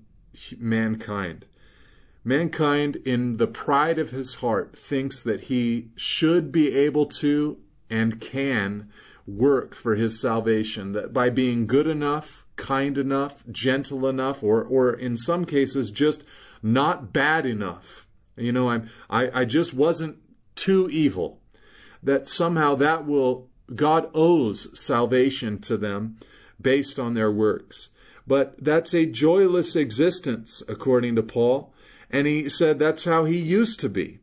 mankind. 0.58 1.46
Mankind, 2.24 2.96
in 3.06 3.38
the 3.38 3.46
pride 3.46 4.00
of 4.00 4.10
his 4.10 4.36
heart, 4.36 4.76
thinks 4.76 5.22
that 5.22 5.42
he 5.42 5.90
should 5.96 6.52
be 6.52 6.76
able 6.76 7.06
to 7.06 7.60
and 7.92 8.20
can 8.20 8.90
work 9.28 9.76
for 9.76 9.94
his 9.94 10.20
salvation, 10.20 10.94
that 10.94 11.14
by 11.14 11.30
being 11.30 11.68
good 11.68 11.86
enough, 11.86 12.43
kind 12.64 12.98
enough, 12.98 13.44
gentle 13.52 14.08
enough, 14.08 14.42
or, 14.42 14.64
or 14.64 14.94
in 14.94 15.18
some 15.18 15.44
cases, 15.46 15.92
just 15.92 16.24
not 16.64 17.12
bad 17.12 17.46
enough. 17.46 18.08
You 18.38 18.54
know, 18.54 18.70
I'm, 18.70 18.90
I, 19.10 19.42
I 19.42 19.46
just 19.46 19.74
wasn't 19.74 20.18
too 20.56 20.90
evil. 20.90 21.42
That 22.02 22.30
somehow 22.30 22.76
that 22.76 23.06
will, 23.06 23.50
God 23.76 24.10
owes 24.14 24.80
salvation 24.80 25.60
to 25.60 25.78
them 25.78 26.18
based 26.60 26.98
on 26.98 27.14
their 27.14 27.32
works. 27.32 27.90
But 28.26 28.56
that's 28.64 28.94
a 28.94 29.06
joyless 29.06 29.76
existence, 29.76 30.64
according 30.70 31.16
to 31.18 31.24
Paul. 31.24 31.74
And 32.10 32.28
he 32.28 32.48
said 32.48 32.80
that's 32.80 33.04
how 33.04 33.26
he 33.26 33.38
used 33.38 33.80
to 33.82 33.90
be. 33.90 34.20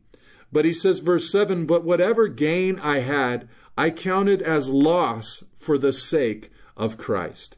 But 0.51 0.65
he 0.65 0.73
says, 0.73 0.99
verse 0.99 1.31
7 1.31 1.65
But 1.67 1.83
whatever 1.83 2.27
gain 2.27 2.79
I 2.79 2.99
had, 2.99 3.47
I 3.77 3.91
counted 3.91 4.41
as 4.41 4.69
loss 4.69 5.43
for 5.57 5.77
the 5.77 5.93
sake 5.93 6.51
of 6.75 6.97
Christ. 6.97 7.57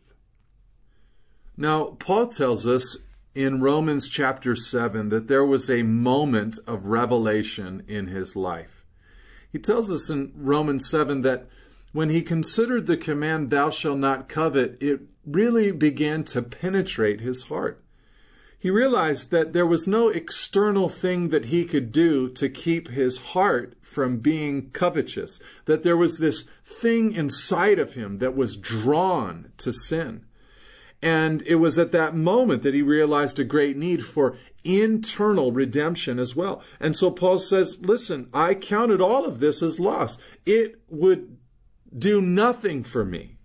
Now, 1.61 1.95
Paul 1.99 2.25
tells 2.29 2.65
us 2.65 2.97
in 3.35 3.61
Romans 3.61 4.07
chapter 4.07 4.55
7 4.55 5.09
that 5.09 5.27
there 5.27 5.45
was 5.45 5.69
a 5.69 5.83
moment 5.83 6.57
of 6.65 6.87
revelation 6.87 7.83
in 7.87 8.07
his 8.07 8.35
life. 8.35 8.83
He 9.51 9.59
tells 9.59 9.91
us 9.91 10.09
in 10.09 10.33
Romans 10.35 10.89
7 10.89 11.21
that 11.21 11.47
when 11.91 12.09
he 12.09 12.23
considered 12.23 12.87
the 12.87 12.97
command, 12.97 13.51
Thou 13.51 13.69
shalt 13.69 13.99
not 13.99 14.27
covet, 14.27 14.81
it 14.81 15.01
really 15.23 15.71
began 15.71 16.23
to 16.23 16.41
penetrate 16.41 17.21
his 17.21 17.43
heart. 17.43 17.83
He 18.57 18.71
realized 18.71 19.29
that 19.29 19.53
there 19.53 19.67
was 19.67 19.87
no 19.87 20.09
external 20.09 20.89
thing 20.89 21.29
that 21.29 21.45
he 21.45 21.65
could 21.65 21.91
do 21.91 22.27
to 22.29 22.49
keep 22.49 22.87
his 22.87 23.19
heart 23.19 23.75
from 23.83 24.17
being 24.17 24.71
covetous, 24.71 25.39
that 25.65 25.83
there 25.83 25.95
was 25.95 26.17
this 26.17 26.49
thing 26.65 27.11
inside 27.11 27.77
of 27.77 27.93
him 27.93 28.17
that 28.17 28.35
was 28.35 28.57
drawn 28.57 29.51
to 29.57 29.71
sin. 29.71 30.25
And 31.01 31.41
it 31.47 31.55
was 31.55 31.79
at 31.79 31.91
that 31.93 32.15
moment 32.15 32.61
that 32.63 32.75
he 32.75 32.81
realized 32.81 33.39
a 33.39 33.43
great 33.43 33.75
need 33.75 34.05
for 34.05 34.37
internal 34.63 35.51
redemption 35.51 36.19
as 36.19 36.35
well. 36.35 36.61
And 36.79 36.95
so 36.95 37.09
Paul 37.09 37.39
says, 37.39 37.79
listen, 37.81 38.29
I 38.33 38.53
counted 38.53 39.01
all 39.01 39.25
of 39.25 39.39
this 39.39 39.63
as 39.63 39.79
loss. 39.79 40.17
It 40.45 40.79
would 40.89 41.37
do 41.97 42.21
nothing 42.21 42.83
for 42.83 43.03
me 43.03 43.37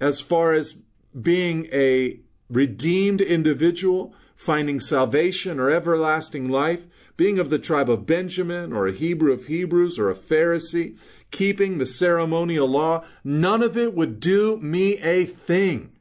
as 0.00 0.20
far 0.20 0.52
as 0.52 0.76
being 1.18 1.66
a 1.72 2.20
redeemed 2.50 3.22
individual, 3.22 4.14
finding 4.34 4.78
salvation 4.78 5.58
or 5.58 5.70
everlasting 5.70 6.50
life, 6.50 6.86
being 7.16 7.38
of 7.38 7.48
the 7.48 7.58
tribe 7.58 7.88
of 7.88 8.04
Benjamin 8.04 8.74
or 8.74 8.86
a 8.86 8.92
Hebrew 8.92 9.32
of 9.32 9.46
Hebrews 9.46 9.98
or 9.98 10.10
a 10.10 10.14
Pharisee, 10.14 10.98
keeping 11.30 11.78
the 11.78 11.86
ceremonial 11.86 12.68
law, 12.68 13.04
none 13.24 13.62
of 13.62 13.76
it 13.76 13.94
would 13.94 14.20
do 14.20 14.58
me 14.58 14.98
a 14.98 15.24
thing. 15.24 15.92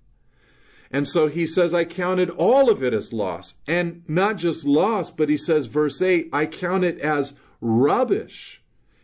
And 0.91 1.07
so 1.07 1.27
he 1.27 1.47
says, 1.47 1.73
I 1.73 1.85
counted 1.85 2.29
all 2.29 2.69
of 2.69 2.83
it 2.83 2.93
as 2.93 3.11
loss. 3.11 3.55
And 3.67 4.03
not 4.07 4.37
just 4.37 4.65
loss, 4.65 5.09
but 5.09 5.29
he 5.29 5.37
says, 5.37 5.65
verse 5.65 6.01
8, 6.01 6.29
I 6.31 6.45
count 6.45 6.83
it 6.83 6.99
as 6.99 7.33
rubbish 7.59 8.61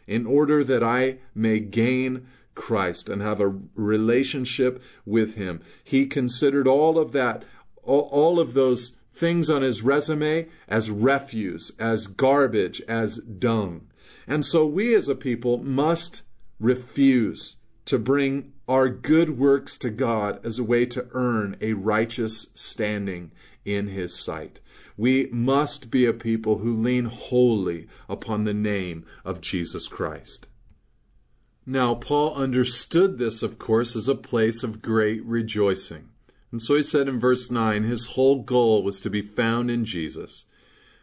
in 0.07 0.25
order 0.25 0.63
that 0.63 0.83
I 0.83 1.17
may 1.33 1.59
gain 1.59 2.27
Christ 2.55 3.09
and 3.09 3.21
have 3.21 3.39
a 3.39 3.55
relationship 3.75 4.83
with 5.05 5.35
Him. 5.35 5.61
He 5.83 6.05
considered 6.05 6.67
all 6.67 6.99
of 6.99 7.11
that, 7.13 7.43
all, 7.83 8.39
of 8.39 8.53
those 8.53 8.93
things 9.13 9.49
on 9.49 9.61
his 9.61 9.81
resume 9.81 10.47
as 10.67 10.91
refuse, 10.91 11.71
as 11.79 12.07
garbage, 12.07 12.81
as 12.87 13.17
dung. 13.17 13.87
And 14.27 14.45
so 14.45 14.65
we 14.65 14.93
as 14.93 15.07
a 15.07 15.15
people 15.15 15.57
must 15.63 16.23
refuse 16.59 17.57
to 17.85 17.97
bring 17.97 18.53
our 18.71 18.87
good 18.87 19.37
works 19.37 19.77
to 19.77 19.89
God 19.89 20.39
as 20.45 20.57
a 20.57 20.63
way 20.63 20.85
to 20.85 21.05
earn 21.11 21.57
a 21.59 21.73
righteous 21.73 22.47
standing 22.55 23.29
in 23.65 23.89
His 23.89 24.17
sight. 24.17 24.61
We 24.95 25.27
must 25.29 25.91
be 25.91 26.05
a 26.05 26.13
people 26.13 26.59
who 26.59 26.73
lean 26.73 27.03
wholly 27.03 27.89
upon 28.07 28.45
the 28.45 28.53
name 28.53 29.03
of 29.25 29.41
Jesus 29.41 29.89
Christ. 29.89 30.47
Now, 31.65 31.95
Paul 31.95 32.33
understood 32.33 33.17
this, 33.17 33.43
of 33.43 33.59
course, 33.59 33.93
as 33.93 34.07
a 34.07 34.15
place 34.15 34.63
of 34.63 34.81
great 34.81 35.21
rejoicing. 35.25 36.07
And 36.49 36.61
so 36.61 36.75
he 36.75 36.83
said 36.83 37.09
in 37.09 37.19
verse 37.19 37.51
9 37.51 37.83
his 37.83 38.05
whole 38.05 38.41
goal 38.41 38.83
was 38.83 39.01
to 39.01 39.09
be 39.09 39.21
found 39.21 39.69
in 39.69 39.83
Jesus, 39.83 40.45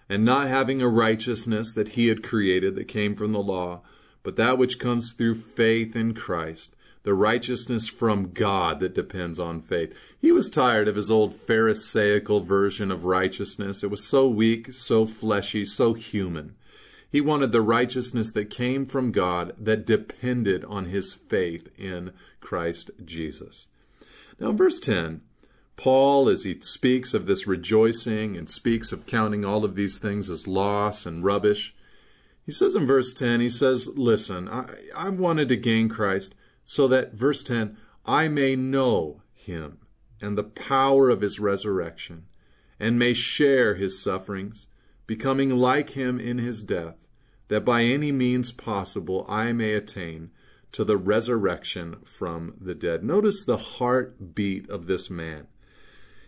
and 0.08 0.24
not 0.24 0.48
having 0.48 0.80
a 0.80 0.88
righteousness 0.88 1.74
that 1.74 1.90
he 1.90 2.06
had 2.06 2.22
created 2.22 2.76
that 2.76 2.88
came 2.88 3.14
from 3.14 3.32
the 3.32 3.42
law, 3.42 3.82
but 4.22 4.36
that 4.36 4.56
which 4.56 4.78
comes 4.78 5.12
through 5.12 5.34
faith 5.34 5.94
in 5.94 6.14
Christ 6.14 6.74
the 7.02 7.14
righteousness 7.14 7.88
from 7.88 8.32
God 8.32 8.80
that 8.80 8.94
depends 8.94 9.38
on 9.38 9.60
faith. 9.60 9.94
He 10.18 10.32
was 10.32 10.48
tired 10.48 10.88
of 10.88 10.96
his 10.96 11.10
old 11.10 11.34
Pharisaical 11.34 12.40
version 12.40 12.90
of 12.90 13.04
righteousness. 13.04 13.82
It 13.82 13.90
was 13.90 14.04
so 14.04 14.28
weak, 14.28 14.72
so 14.72 15.06
fleshy, 15.06 15.64
so 15.64 15.94
human. 15.94 16.54
He 17.10 17.20
wanted 17.20 17.52
the 17.52 17.62
righteousness 17.62 18.32
that 18.32 18.50
came 18.50 18.84
from 18.84 19.12
God 19.12 19.54
that 19.58 19.86
depended 19.86 20.64
on 20.64 20.86
his 20.86 21.14
faith 21.14 21.68
in 21.78 22.12
Christ 22.40 22.90
Jesus. 23.04 23.68
Now, 24.38 24.52
verse 24.52 24.78
10, 24.78 25.22
Paul, 25.76 26.28
as 26.28 26.44
he 26.44 26.60
speaks 26.60 27.14
of 27.14 27.26
this 27.26 27.46
rejoicing 27.46 28.36
and 28.36 28.50
speaks 28.50 28.92
of 28.92 29.06
counting 29.06 29.44
all 29.44 29.64
of 29.64 29.74
these 29.74 29.98
things 29.98 30.28
as 30.28 30.46
loss 30.46 31.06
and 31.06 31.24
rubbish, 31.24 31.74
he 32.44 32.52
says 32.52 32.74
in 32.74 32.86
verse 32.86 33.12
10, 33.14 33.40
he 33.40 33.48
says, 33.48 33.88
Listen, 33.94 34.48
I, 34.48 34.66
I 34.96 35.08
wanted 35.10 35.48
to 35.48 35.56
gain 35.56 35.88
Christ 35.88 36.34
so 36.70 36.86
that, 36.86 37.14
verse 37.14 37.42
10, 37.42 37.78
I 38.04 38.28
may 38.28 38.54
know 38.54 39.22
him 39.32 39.78
and 40.20 40.36
the 40.36 40.44
power 40.44 41.08
of 41.08 41.22
his 41.22 41.40
resurrection, 41.40 42.26
and 42.78 42.98
may 42.98 43.14
share 43.14 43.76
his 43.76 43.98
sufferings, 43.98 44.66
becoming 45.06 45.48
like 45.56 45.90
him 45.90 46.20
in 46.20 46.36
his 46.36 46.60
death, 46.60 47.06
that 47.48 47.64
by 47.64 47.84
any 47.84 48.12
means 48.12 48.52
possible 48.52 49.24
I 49.30 49.50
may 49.52 49.72
attain 49.72 50.30
to 50.72 50.84
the 50.84 50.98
resurrection 50.98 52.00
from 52.04 52.52
the 52.60 52.74
dead. 52.74 53.02
Notice 53.02 53.44
the 53.44 53.56
heartbeat 53.56 54.68
of 54.68 54.88
this 54.88 55.08
man. 55.08 55.46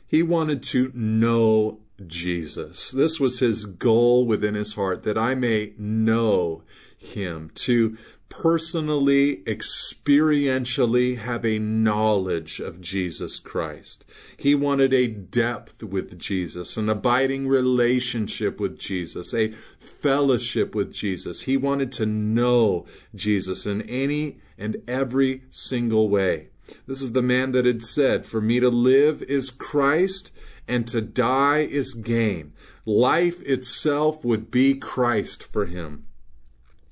He 0.06 0.22
wanted 0.22 0.62
to 0.62 0.90
know 0.94 1.80
Jesus. 2.06 2.90
This 2.90 3.20
was 3.20 3.40
his 3.40 3.66
goal 3.66 4.24
within 4.24 4.54
his 4.54 4.72
heart, 4.72 5.02
that 5.02 5.18
I 5.18 5.34
may 5.34 5.74
know 5.76 6.62
him, 6.96 7.50
to 7.56 7.98
personally, 8.30 9.38
experientially 9.44 11.18
have 11.18 11.44
a 11.44 11.58
knowledge 11.58 12.60
of 12.60 12.80
Jesus 12.80 13.38
Christ. 13.38 14.04
He 14.36 14.54
wanted 14.54 14.94
a 14.94 15.08
depth 15.08 15.82
with 15.82 16.18
Jesus, 16.18 16.78
an 16.78 16.88
abiding 16.88 17.48
relationship 17.48 18.58
with 18.58 18.78
Jesus, 18.78 19.34
a 19.34 19.52
fellowship 19.78 20.74
with 20.74 20.92
Jesus. 20.92 21.42
He 21.42 21.58
wanted 21.58 21.92
to 21.92 22.06
know 22.06 22.86
Jesus 23.14 23.66
in 23.66 23.82
any 23.82 24.38
and 24.56 24.78
every 24.88 25.42
single 25.50 26.08
way. 26.08 26.48
This 26.86 27.02
is 27.02 27.12
the 27.12 27.22
man 27.22 27.52
that 27.52 27.66
had 27.66 27.82
said, 27.82 28.24
For 28.24 28.40
me 28.40 28.60
to 28.60 28.70
live 28.70 29.22
is 29.22 29.50
Christ, 29.50 30.32
and 30.68 30.86
to 30.86 31.00
die 31.00 31.58
is 31.58 31.94
gain. 31.94 32.52
Life 32.86 33.42
itself 33.42 34.24
would 34.24 34.50
be 34.50 34.74
Christ 34.74 35.42
for 35.42 35.66
him. 35.66 36.06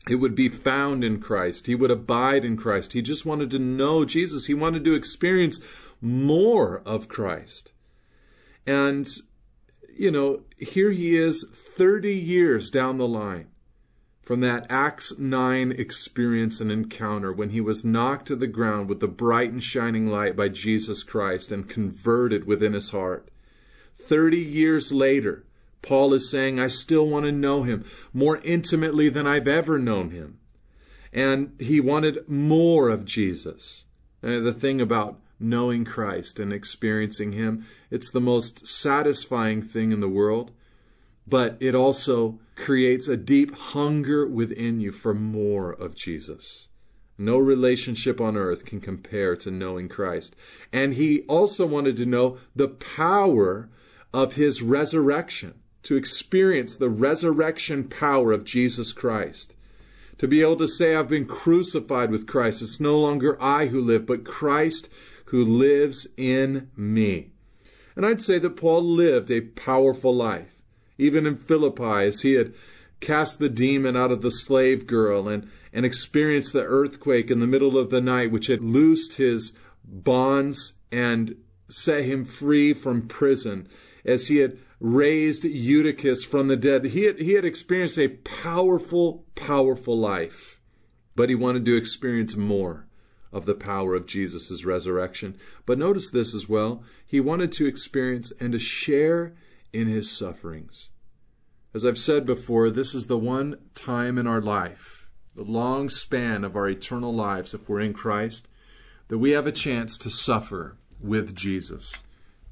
It 0.09 0.17
would 0.17 0.35
be 0.35 0.49
found 0.49 1.05
in 1.05 1.21
Christ. 1.21 1.67
He 1.67 1.75
would 1.75 1.91
abide 1.91 2.45
in 2.45 2.57
Christ. 2.57 2.95
He 2.95 3.03
just 3.03 3.27
wanted 3.27 3.51
to 3.51 3.59
know 3.59 4.05
Jesus. 4.05 4.47
He 4.47 4.55
wanted 4.55 4.85
to 4.85 4.95
experience 4.95 5.61
more 6.01 6.83
of 6.87 7.09
Christ. 7.09 7.73
And, 8.67 9.09
you 9.95 10.11
know, 10.11 10.45
here 10.57 10.93
he 10.93 11.17
is 11.17 11.45
30 11.53 12.15
years 12.15 12.71
down 12.71 12.99
the 12.99 13.09
line 13.09 13.49
from 14.29 14.41
that 14.41 14.67
Acts 14.69 15.19
9 15.19 15.73
experience 15.73 16.61
and 16.61 16.71
encounter 16.71 17.33
when 17.33 17.49
he 17.49 17.63
was 17.63 17.83
knocked 17.83 18.27
to 18.27 18.37
the 18.37 18.47
ground 18.47 18.87
with 18.87 19.01
the 19.01 19.09
bright 19.09 19.51
and 19.51 19.63
shining 19.63 20.07
light 20.07 20.37
by 20.37 20.51
Jesus 20.51 21.03
Christ 21.03 21.51
and 21.51 21.67
converted 21.67 22.45
within 22.45 22.75
his 22.75 22.91
heart. 22.91 23.31
30 23.99 24.37
years 24.37 24.93
later, 24.93 25.47
Paul 25.83 26.13
is 26.13 26.31
saying, 26.31 26.59
I 26.59 26.69
still 26.69 27.07
want 27.07 27.25
to 27.27 27.33
know 27.33 27.63
him 27.63 27.85
more 28.13 28.39
intimately 28.39 29.09
than 29.09 29.27
I've 29.27 29.49
ever 29.49 29.79
known 29.79 30.11
him. 30.11 30.39
And 31.13 31.55
he 31.59 31.81
wanted 31.81 32.29
more 32.29 32.89
of 32.89 33.05
Jesus. 33.05 33.85
And 34.23 34.45
the 34.45 34.53
thing 34.53 34.81
about 34.81 35.21
knowing 35.41 35.85
Christ 35.85 36.41
and 36.41 36.53
experiencing 36.53 37.33
him, 37.33 37.65
it's 37.91 38.11
the 38.11 38.21
most 38.21 38.67
satisfying 38.67 39.63
thing 39.63 39.93
in 39.93 40.01
the 40.01 40.09
world, 40.09 40.51
but 41.27 41.57
it 41.61 41.75
also 41.75 42.41
creates 42.57 43.07
a 43.09 43.17
deep 43.17 43.55
hunger 43.55 44.27
within 44.27 44.81
you 44.81 44.93
for 44.93 45.15
more 45.15 45.73
of 45.73 45.95
Jesus. 45.95 46.69
No 47.17 47.39
relationship 47.39 48.21
on 48.21 48.37
earth 48.37 48.65
can 48.65 48.81
compare 48.81 49.37
to 49.37 49.51
knowing 49.51 49.89
Christ. 49.89 50.37
And 50.73 50.95
he 50.95 51.23
also 51.23 51.67
wanted 51.67 51.97
to 51.97 52.07
know 52.07 52.39
the 52.55 52.69
power 52.69 53.69
of 54.13 54.35
his 54.35 54.63
resurrection 54.63 55.55
to 55.89 55.97
experience 55.97 56.77
the 56.77 56.91
resurrection 56.91 57.83
power 57.83 58.31
of 58.31 58.45
Jesus 58.45 58.93
Christ. 58.93 59.55
To 60.19 60.29
be 60.29 60.43
able 60.43 60.57
to 60.57 60.69
say, 60.69 60.95
I've 60.95 61.09
been 61.09 61.25
crucified 61.25 62.11
with 62.11 62.27
Christ. 62.27 62.61
It's 62.61 62.79
no 62.79 62.99
longer 62.99 63.43
I 63.43 63.69
who 63.69 63.81
live, 63.81 64.05
but 64.05 64.23
Christ 64.23 64.91
who 65.29 65.43
lives 65.43 66.07
in 66.19 66.71
me. 66.77 67.31
And 67.97 68.05
I'd 68.05 68.21
say 68.21 68.39
that 68.39 68.59
Paul 68.59 68.83
lived 68.83 69.31
a 69.31 69.41
powerful 69.41 70.15
life. 70.15 70.59
Even 70.99 71.25
in 71.25 71.37
Philippi, 71.37 72.07
as 72.07 72.21
he 72.21 72.35
had 72.35 72.53
cast 73.01 73.39
the 73.39 73.49
demon 73.49 73.97
out 73.97 74.13
of 74.13 74.21
the 74.21 74.31
slave 74.31 74.87
girl 74.87 75.27
and, 75.27 75.49
and 75.73 75.87
experienced 75.87 76.53
the 76.53 76.65
earthquake 76.65 77.31
in 77.31 77.39
the 77.39 77.47
middle 77.47 77.79
of 77.79 77.89
the 77.89 78.03
night, 78.03 78.31
which 78.31 78.49
had 78.49 78.61
loosed 78.61 79.15
his 79.15 79.55
bonds 79.83 80.75
and 80.93 81.35
set 81.71 82.05
him 82.05 82.27
free 82.27 82.75
from 82.75 83.09
prison, 83.09 83.67
as 84.05 84.29
he 84.29 84.37
had 84.37 84.59
raised 84.81 85.45
Eutychus 85.45 86.25
from 86.25 86.49
the 86.49 86.57
dead. 86.57 86.85
He 86.87 87.05
had, 87.05 87.19
he 87.19 87.33
had 87.33 87.45
experienced 87.45 87.99
a 87.99 88.09
powerful, 88.09 89.25
powerful 89.35 89.99
life, 89.99 90.61
but 91.17 91.29
he 91.29 91.35
wanted 91.35 91.65
to 91.65 91.77
experience 91.77 92.37
more 92.37 92.87
of 93.33 93.45
the 93.45 93.55
power 93.55 93.95
of 93.95 94.07
Jesus' 94.07 94.65
resurrection. 94.65 95.37
But 95.67 95.79
notice 95.79 96.11
this 96.11 96.35
as 96.35 96.49
well. 96.49 96.83
He 97.05 97.21
wanted 97.21 97.53
to 97.53 97.67
experience 97.67 98.33
and 98.41 98.53
to 98.53 98.59
share 98.59 99.35
in 99.73 99.89
his 99.89 100.11
sufferings. 100.11 100.91
As 101.75 101.85
I've 101.85 101.99
said 101.99 102.25
before, 102.25 102.71
this 102.71 102.95
is 102.95 103.07
the 103.07 103.19
one 103.19 103.59
time 103.75 104.17
in 104.17 104.27
our 104.27 104.41
life, 104.41 105.09
the 105.35 105.43
long 105.43 105.91
span 105.91 106.43
of 106.43 106.57
our 106.57 106.69
eternal 106.69 107.15
lives, 107.15 107.53
if 107.53 107.69
we're 107.69 107.81
in 107.81 107.93
Christ, 107.93 108.49
that 109.09 109.19
we 109.19 109.33
have 109.33 109.47
a 109.47 109.53
chance 109.53 109.99
to 109.99 110.11
suffer 110.11 110.77
with 111.01 111.35
Jesus 111.35 112.03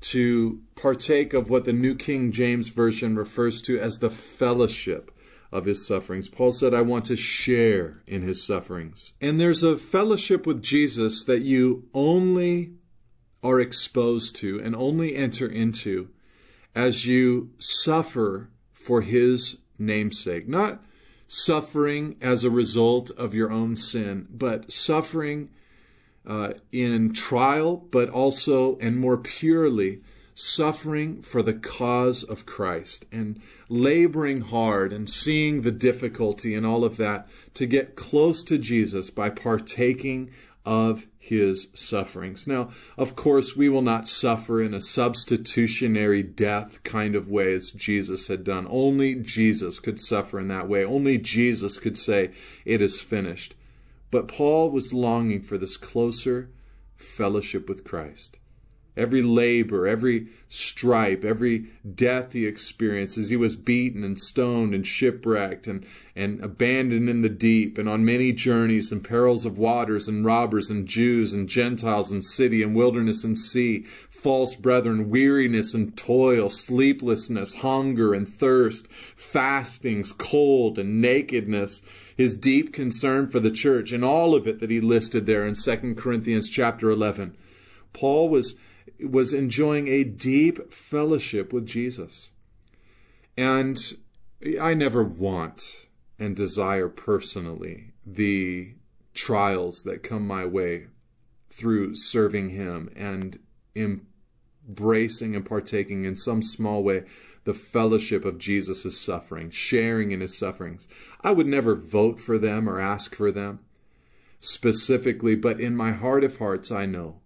to 0.06 0.60
partake 0.76 1.34
of 1.34 1.50
what 1.50 1.64
the 1.64 1.72
New 1.72 1.94
King 1.94 2.30
James 2.30 2.68
Version 2.68 3.16
refers 3.16 3.60
to 3.62 3.78
as 3.78 3.98
the 3.98 4.10
fellowship 4.10 5.10
of 5.50 5.64
his 5.64 5.84
sufferings. 5.84 6.28
Paul 6.28 6.52
said, 6.52 6.74
I 6.74 6.82
want 6.82 7.06
to 7.06 7.16
share 7.16 8.02
in 8.06 8.22
his 8.22 8.44
sufferings. 8.44 9.14
And 9.20 9.40
there's 9.40 9.64
a 9.64 9.76
fellowship 9.76 10.46
with 10.46 10.62
Jesus 10.62 11.24
that 11.24 11.42
you 11.42 11.88
only 11.92 12.74
are 13.42 13.60
exposed 13.60 14.36
to 14.36 14.60
and 14.60 14.76
only 14.76 15.16
enter 15.16 15.46
into 15.46 16.10
as 16.74 17.06
you 17.06 17.50
suffer 17.58 18.50
for 18.72 19.00
his 19.00 19.56
namesake. 19.78 20.46
Not 20.46 20.84
suffering 21.26 22.16
as 22.20 22.44
a 22.44 22.50
result 22.50 23.10
of 23.12 23.34
your 23.34 23.50
own 23.50 23.76
sin, 23.76 24.28
but 24.30 24.70
suffering 24.70 25.50
uh, 26.26 26.52
in 26.72 27.12
trial, 27.12 27.76
but 27.76 28.08
also 28.08 28.76
and 28.78 28.98
more 28.98 29.16
purely 29.16 30.00
suffering 30.34 31.22
for 31.22 31.42
the 31.42 31.54
cause 31.54 32.22
of 32.22 32.44
Christ 32.44 33.06
and 33.10 33.40
laboring 33.70 34.42
hard 34.42 34.92
and 34.92 35.08
seeing 35.08 35.62
the 35.62 35.72
difficulty 35.72 36.54
and 36.54 36.66
all 36.66 36.84
of 36.84 36.98
that 36.98 37.26
to 37.54 37.66
get 37.66 37.96
close 37.96 38.44
to 38.44 38.58
Jesus 38.58 39.08
by 39.08 39.30
partaking 39.30 40.30
of 40.66 41.06
his 41.16 41.68
sufferings. 41.74 42.46
Now, 42.46 42.70
of 42.98 43.16
course, 43.16 43.56
we 43.56 43.68
will 43.68 43.82
not 43.82 44.08
suffer 44.08 44.60
in 44.60 44.74
a 44.74 44.80
substitutionary 44.80 46.22
death 46.22 46.82
kind 46.82 47.14
of 47.14 47.30
way 47.30 47.54
as 47.54 47.70
Jesus 47.70 48.26
had 48.26 48.44
done. 48.44 48.66
Only 48.68 49.14
Jesus 49.14 49.78
could 49.78 50.00
suffer 50.00 50.40
in 50.40 50.48
that 50.48 50.68
way. 50.68 50.84
Only 50.84 51.18
Jesus 51.18 51.78
could 51.78 51.96
say, 51.96 52.32
It 52.64 52.82
is 52.82 53.00
finished. 53.00 53.54
But 54.10 54.28
Paul 54.28 54.70
was 54.70 54.94
longing 54.94 55.42
for 55.42 55.58
this 55.58 55.76
closer 55.76 56.50
fellowship 56.96 57.68
with 57.68 57.84
Christ. 57.84 58.38
Every 58.96 59.20
labor, 59.20 59.86
every 59.86 60.28
stripe, 60.48 61.22
every 61.22 61.66
death 61.94 62.32
he 62.32 62.46
experienced 62.46 63.18
as 63.18 63.28
he 63.28 63.36
was 63.36 63.54
beaten 63.54 64.02
and 64.02 64.18
stoned 64.18 64.74
and 64.74 64.86
shipwrecked 64.86 65.66
and, 65.66 65.84
and 66.14 66.42
abandoned 66.42 67.10
in 67.10 67.20
the 67.20 67.28
deep 67.28 67.76
and 67.76 67.90
on 67.90 68.06
many 68.06 68.32
journeys 68.32 68.90
and 68.90 69.04
perils 69.04 69.44
of 69.44 69.58
waters 69.58 70.08
and 70.08 70.24
robbers 70.24 70.70
and 70.70 70.86
Jews 70.86 71.34
and 71.34 71.46
Gentiles 71.46 72.10
and 72.10 72.24
city 72.24 72.62
and 72.62 72.74
wilderness 72.74 73.22
and 73.22 73.36
sea, 73.36 73.82
false 74.08 74.56
brethren, 74.56 75.10
weariness 75.10 75.74
and 75.74 75.94
toil, 75.94 76.48
sleeplessness, 76.48 77.56
hunger 77.56 78.14
and 78.14 78.26
thirst, 78.26 78.90
fastings, 78.90 80.10
cold 80.12 80.78
and 80.78 81.02
nakedness, 81.02 81.82
his 82.16 82.34
deep 82.34 82.72
concern 82.72 83.28
for 83.28 83.40
the 83.40 83.50
church 83.50 83.92
and 83.92 84.04
all 84.04 84.34
of 84.34 84.46
it 84.46 84.58
that 84.58 84.70
he 84.70 84.80
listed 84.80 85.26
there 85.26 85.46
in 85.46 85.54
2 85.54 85.94
Corinthians 85.96 86.48
chapter 86.48 86.90
11. 86.90 87.36
Paul 87.92 88.28
was 88.28 88.56
was 89.00 89.34
enjoying 89.34 89.88
a 89.88 90.04
deep 90.04 90.72
fellowship 90.72 91.52
with 91.52 91.66
Jesus. 91.66 92.30
And 93.36 93.78
I 94.60 94.72
never 94.74 95.04
want 95.04 95.86
and 96.18 96.34
desire 96.34 96.88
personally 96.88 97.92
the 98.06 98.74
trials 99.12 99.82
that 99.82 100.02
come 100.02 100.26
my 100.26 100.46
way 100.46 100.86
through 101.50 101.94
serving 101.96 102.50
Him 102.50 102.88
and 102.96 103.38
embracing 103.74 105.36
and 105.36 105.44
partaking 105.44 106.04
in 106.04 106.16
some 106.16 106.42
small 106.42 106.82
way 106.82 107.04
the 107.46 107.54
fellowship 107.54 108.24
of 108.24 108.38
Jesus' 108.38 109.00
suffering, 109.00 109.50
sharing 109.50 110.10
in 110.10 110.20
His 110.20 110.36
sufferings. 110.36 110.88
I 111.22 111.30
would 111.30 111.46
never 111.46 111.76
vote 111.76 112.18
for 112.20 112.38
them 112.38 112.68
or 112.68 112.80
ask 112.80 113.14
for 113.14 113.30
them 113.30 113.60
specifically, 114.40 115.36
but 115.36 115.60
in 115.60 115.76
my 115.76 115.92
heart 115.92 116.24
of 116.24 116.38
hearts, 116.38 116.72
I 116.72 116.86
know 116.86 117.20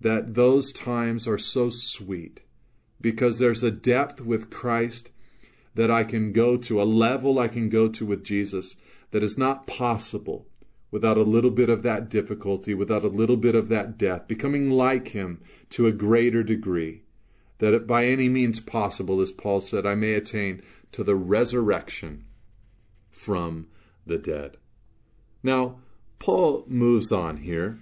that 0.00 0.34
those 0.34 0.72
times 0.72 1.28
are 1.28 1.38
so 1.38 1.68
sweet 1.70 2.44
because 3.00 3.38
there's 3.38 3.62
a 3.62 3.70
depth 3.70 4.22
with 4.22 4.50
Christ 4.50 5.10
that 5.74 5.90
I 5.90 6.02
can 6.02 6.32
go 6.32 6.56
to, 6.56 6.80
a 6.80 6.84
level 6.84 7.38
I 7.38 7.48
can 7.48 7.68
go 7.68 7.88
to 7.88 8.06
with 8.06 8.24
Jesus 8.24 8.76
that 9.10 9.22
is 9.22 9.36
not 9.36 9.66
possible 9.66 10.46
without 10.90 11.18
a 11.18 11.22
little 11.22 11.50
bit 11.50 11.68
of 11.68 11.82
that 11.82 12.08
difficulty, 12.08 12.72
without 12.72 13.04
a 13.04 13.08
little 13.08 13.36
bit 13.36 13.54
of 13.54 13.68
that 13.68 13.98
death, 13.98 14.26
becoming 14.26 14.70
like 14.70 15.08
Him 15.08 15.42
to 15.70 15.86
a 15.86 15.92
greater 15.92 16.42
degree, 16.42 17.02
that 17.58 17.74
it, 17.74 17.86
by 17.86 18.04
any 18.06 18.28
means 18.28 18.60
possible, 18.60 19.20
as 19.20 19.32
Paul 19.32 19.60
said, 19.60 19.86
I 19.86 19.94
may 19.94 20.14
attain 20.14 20.62
to 20.92 21.02
the 21.02 21.14
resurrection 21.14 22.24
from 23.10 23.68
the 24.06 24.18
dead. 24.18 24.56
Now, 25.42 25.76
Paul 26.18 26.64
moves 26.66 27.12
on 27.12 27.38
here 27.38 27.78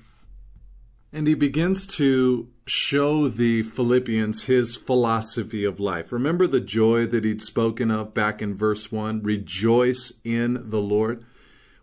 and 1.12 1.28
he 1.28 1.34
begins 1.34 1.86
to 1.86 2.48
show 2.66 3.28
the 3.28 3.62
Philippians 3.62 4.44
his 4.44 4.74
philosophy 4.74 5.64
of 5.64 5.78
life. 5.78 6.10
Remember 6.10 6.48
the 6.48 6.60
joy 6.60 7.06
that 7.06 7.24
he'd 7.24 7.40
spoken 7.40 7.90
of 7.90 8.14
back 8.14 8.42
in 8.42 8.54
verse 8.54 8.90
1 8.90 9.22
rejoice 9.22 10.12
in 10.24 10.70
the 10.70 10.80
Lord. 10.80 11.24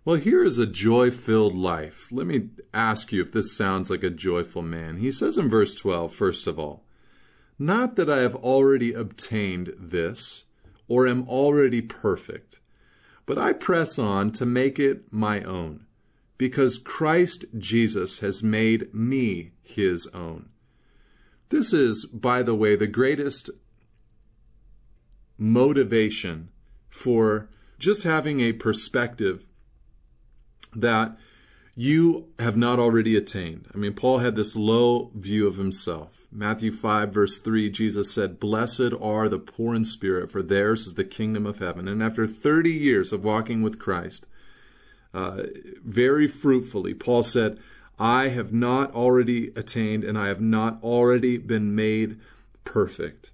Well, 0.04 0.18
here 0.18 0.44
is 0.44 0.58
a 0.58 0.66
joy 0.66 1.12
filled 1.12 1.56
life. 1.56 2.12
Let 2.12 2.28
me 2.28 2.50
ask 2.74 3.14
you 3.14 3.22
if 3.22 3.32
this 3.32 3.56
sounds 3.56 3.90
like 3.90 4.04
a 4.04 4.10
joyful 4.10 4.64
man. 4.64 4.98
He 4.98 5.12
says 5.12 5.38
in 5.38 5.48
verse 5.48 5.76
12, 5.76 6.14
first 6.14 6.48
of 6.48 6.60
all, 6.60 6.84
Not 7.62 7.96
that 7.98 8.10
I 8.10 8.22
have 8.22 8.34
already 8.34 8.92
obtained 8.92 9.76
this, 9.78 10.46
or 10.88 11.08
am 11.08 11.30
already 11.30 11.80
perfect, 11.80 12.60
but 13.28 13.38
I 13.38 13.54
press 13.54 14.00
on 14.00 14.32
to 14.32 14.48
make 14.48 14.80
it 14.80 15.14
my 15.14 15.42
own 15.42 15.86
because 16.40 16.80
Christ 16.80 17.46
Jesus 17.56 18.18
has 18.18 18.42
made 18.42 18.92
me 18.96 19.52
his 19.62 20.08
own. 20.08 20.50
This 21.50 21.72
is, 21.72 22.08
by 22.08 22.42
the 22.42 22.56
way, 22.56 22.76
the 22.76 22.88
greatest 22.88 23.52
motivation 25.38 26.50
for 26.90 27.48
just 27.78 28.02
having 28.02 28.40
a 28.40 28.54
perspective 28.54 29.46
that 30.76 31.16
you 31.76 32.30
have 32.40 32.58
not 32.58 32.80
already 32.80 33.16
attained. 33.16 33.68
I 33.72 33.78
mean, 33.78 33.94
Paul 33.94 34.18
had 34.18 34.36
this 34.36 34.56
low 34.56 35.12
view 35.14 35.48
of 35.48 35.58
himself. 35.58 36.21
Matthew 36.32 36.72
5, 36.72 37.14
verse 37.14 37.40
3, 37.40 37.70
Jesus 37.70 38.12
said, 38.12 38.40
Blessed 38.40 38.94
are 39.02 39.28
the 39.28 39.40
poor 39.40 39.76
in 39.76 39.84
spirit, 39.84 40.32
for 40.32 40.42
theirs 40.42 40.88
is 40.88 40.94
the 40.94 41.04
kingdom 41.04 41.46
of 41.46 41.60
heaven. 41.60 41.88
And 41.88 42.02
after 42.02 42.26
30 42.26 42.72
years 42.72 43.12
of 43.12 43.26
walking 43.26 43.62
with 43.62 43.80
Christ, 43.80 44.26
uh, 45.14 45.44
very 45.84 46.28
fruitfully. 46.28 46.94
Paul 46.94 47.24
said, 47.24 47.60
I 48.00 48.30
have 48.30 48.54
not 48.54 48.94
already 48.96 49.52
attained 49.56 50.04
and 50.04 50.18
I 50.18 50.28
have 50.28 50.42
not 50.42 50.82
already 50.82 51.38
been 51.38 51.76
made 51.76 52.18
perfect. 52.64 53.32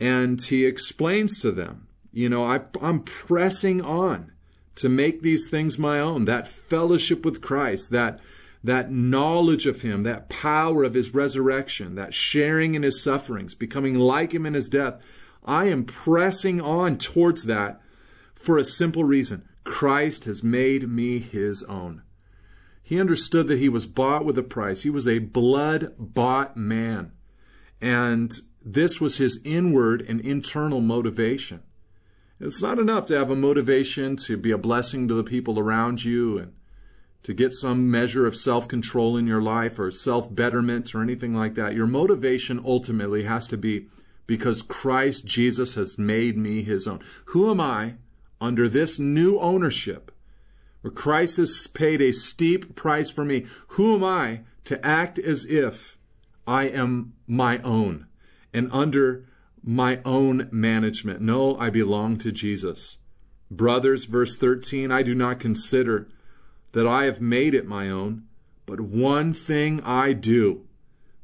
And 0.00 0.42
he 0.42 0.64
explains 0.64 1.38
to 1.40 1.52
them, 1.52 1.86
you 2.12 2.28
know, 2.28 2.44
I, 2.44 2.62
I'm 2.80 3.02
pressing 3.02 3.82
on 3.82 4.32
to 4.76 4.88
make 4.88 5.22
these 5.22 5.48
things 5.48 5.78
my 5.78 6.00
own. 6.00 6.24
That 6.24 6.48
fellowship 6.48 7.24
with 7.24 7.40
Christ, 7.40 7.90
that 7.90 8.20
that 8.64 8.92
knowledge 8.92 9.66
of 9.66 9.82
him, 9.82 10.02
that 10.02 10.28
power 10.28 10.84
of 10.84 10.94
his 10.94 11.14
resurrection, 11.14 11.94
that 11.96 12.14
sharing 12.14 12.74
in 12.74 12.82
his 12.82 13.02
sufferings, 13.02 13.54
becoming 13.54 13.98
like 13.98 14.32
him 14.32 14.46
in 14.46 14.54
his 14.54 14.68
death. 14.68 15.02
I 15.44 15.66
am 15.66 15.84
pressing 15.84 16.60
on 16.60 16.98
towards 16.98 17.44
that 17.44 17.80
for 18.34 18.58
a 18.58 18.64
simple 18.64 19.04
reason. 19.04 19.48
Christ 19.64 20.24
has 20.24 20.42
made 20.42 20.88
me 20.88 21.18
his 21.18 21.62
own. 21.64 22.02
He 22.82 23.00
understood 23.00 23.46
that 23.48 23.58
he 23.58 23.68
was 23.68 23.86
bought 23.86 24.24
with 24.24 24.38
a 24.38 24.42
price. 24.42 24.82
He 24.82 24.90
was 24.90 25.06
a 25.06 25.18
blood 25.18 25.94
bought 25.98 26.56
man. 26.56 27.12
And 27.80 28.40
this 28.64 29.00
was 29.00 29.18
his 29.18 29.40
inward 29.44 30.04
and 30.08 30.20
internal 30.20 30.80
motivation. 30.80 31.62
It's 32.38 32.62
not 32.62 32.78
enough 32.78 33.06
to 33.06 33.16
have 33.16 33.30
a 33.30 33.36
motivation 33.36 34.16
to 34.26 34.36
be 34.36 34.50
a 34.50 34.58
blessing 34.58 35.06
to 35.08 35.14
the 35.14 35.24
people 35.24 35.58
around 35.58 36.04
you 36.04 36.38
and 36.38 36.52
to 37.22 37.32
get 37.32 37.54
some 37.54 37.90
measure 37.90 38.26
of 38.26 38.36
self 38.36 38.66
control 38.66 39.16
in 39.16 39.26
your 39.26 39.42
life 39.42 39.78
or 39.78 39.90
self 39.90 40.34
betterment 40.34 40.94
or 40.94 41.02
anything 41.02 41.34
like 41.34 41.54
that. 41.54 41.74
Your 41.74 41.86
motivation 41.86 42.60
ultimately 42.64 43.24
has 43.24 43.46
to 43.48 43.56
be 43.56 43.88
because 44.26 44.62
Christ 44.62 45.24
Jesus 45.24 45.74
has 45.74 45.98
made 45.98 46.36
me 46.36 46.62
his 46.62 46.86
own. 46.86 47.00
Who 47.26 47.50
am 47.50 47.60
I 47.60 47.96
under 48.40 48.68
this 48.68 48.98
new 48.98 49.38
ownership, 49.38 50.10
where 50.80 50.90
Christ 50.90 51.36
has 51.36 51.68
paid 51.68 52.00
a 52.02 52.12
steep 52.12 52.74
price 52.74 53.08
for 53.08 53.24
me, 53.24 53.46
who 53.68 53.94
am 53.94 54.02
I 54.02 54.40
to 54.64 54.84
act 54.84 55.18
as 55.18 55.44
if 55.44 55.96
I 56.46 56.64
am 56.64 57.12
my 57.26 57.58
own 57.58 58.06
and 58.52 58.68
under 58.72 59.26
my 59.62 60.00
own 60.04 60.48
management? 60.50 61.20
No, 61.20 61.56
I 61.56 61.70
belong 61.70 62.16
to 62.18 62.32
Jesus. 62.32 62.98
Brothers, 63.48 64.06
verse 64.06 64.36
13, 64.36 64.90
I 64.90 65.02
do 65.02 65.14
not 65.14 65.38
consider 65.38 66.08
that 66.72 66.86
I 66.86 67.04
have 67.04 67.20
made 67.20 67.54
it 67.54 67.66
my 67.66 67.88
own, 67.88 68.24
but 68.66 68.80
one 68.80 69.32
thing 69.32 69.80
I 69.82 70.12
do, 70.12 70.66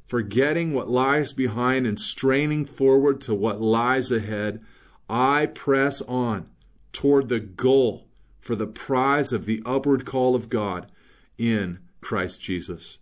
forgetting 0.06 0.72
what 0.72 0.88
lies 0.88 1.32
behind 1.32 1.86
and 1.86 1.98
straining 1.98 2.64
forward 2.64 3.20
to 3.22 3.34
what 3.34 3.60
lies 3.60 4.10
ahead, 4.10 4.60
I 5.08 5.46
press 5.46 6.02
on 6.02 6.48
toward 6.92 7.28
the 7.28 7.40
goal 7.40 8.06
for 8.40 8.54
the 8.54 8.66
prize 8.66 9.32
of 9.32 9.46
the 9.46 9.62
upward 9.64 10.04
call 10.04 10.34
of 10.34 10.48
God 10.48 10.90
in 11.36 11.78
Christ 12.00 12.40
Jesus. 12.40 12.98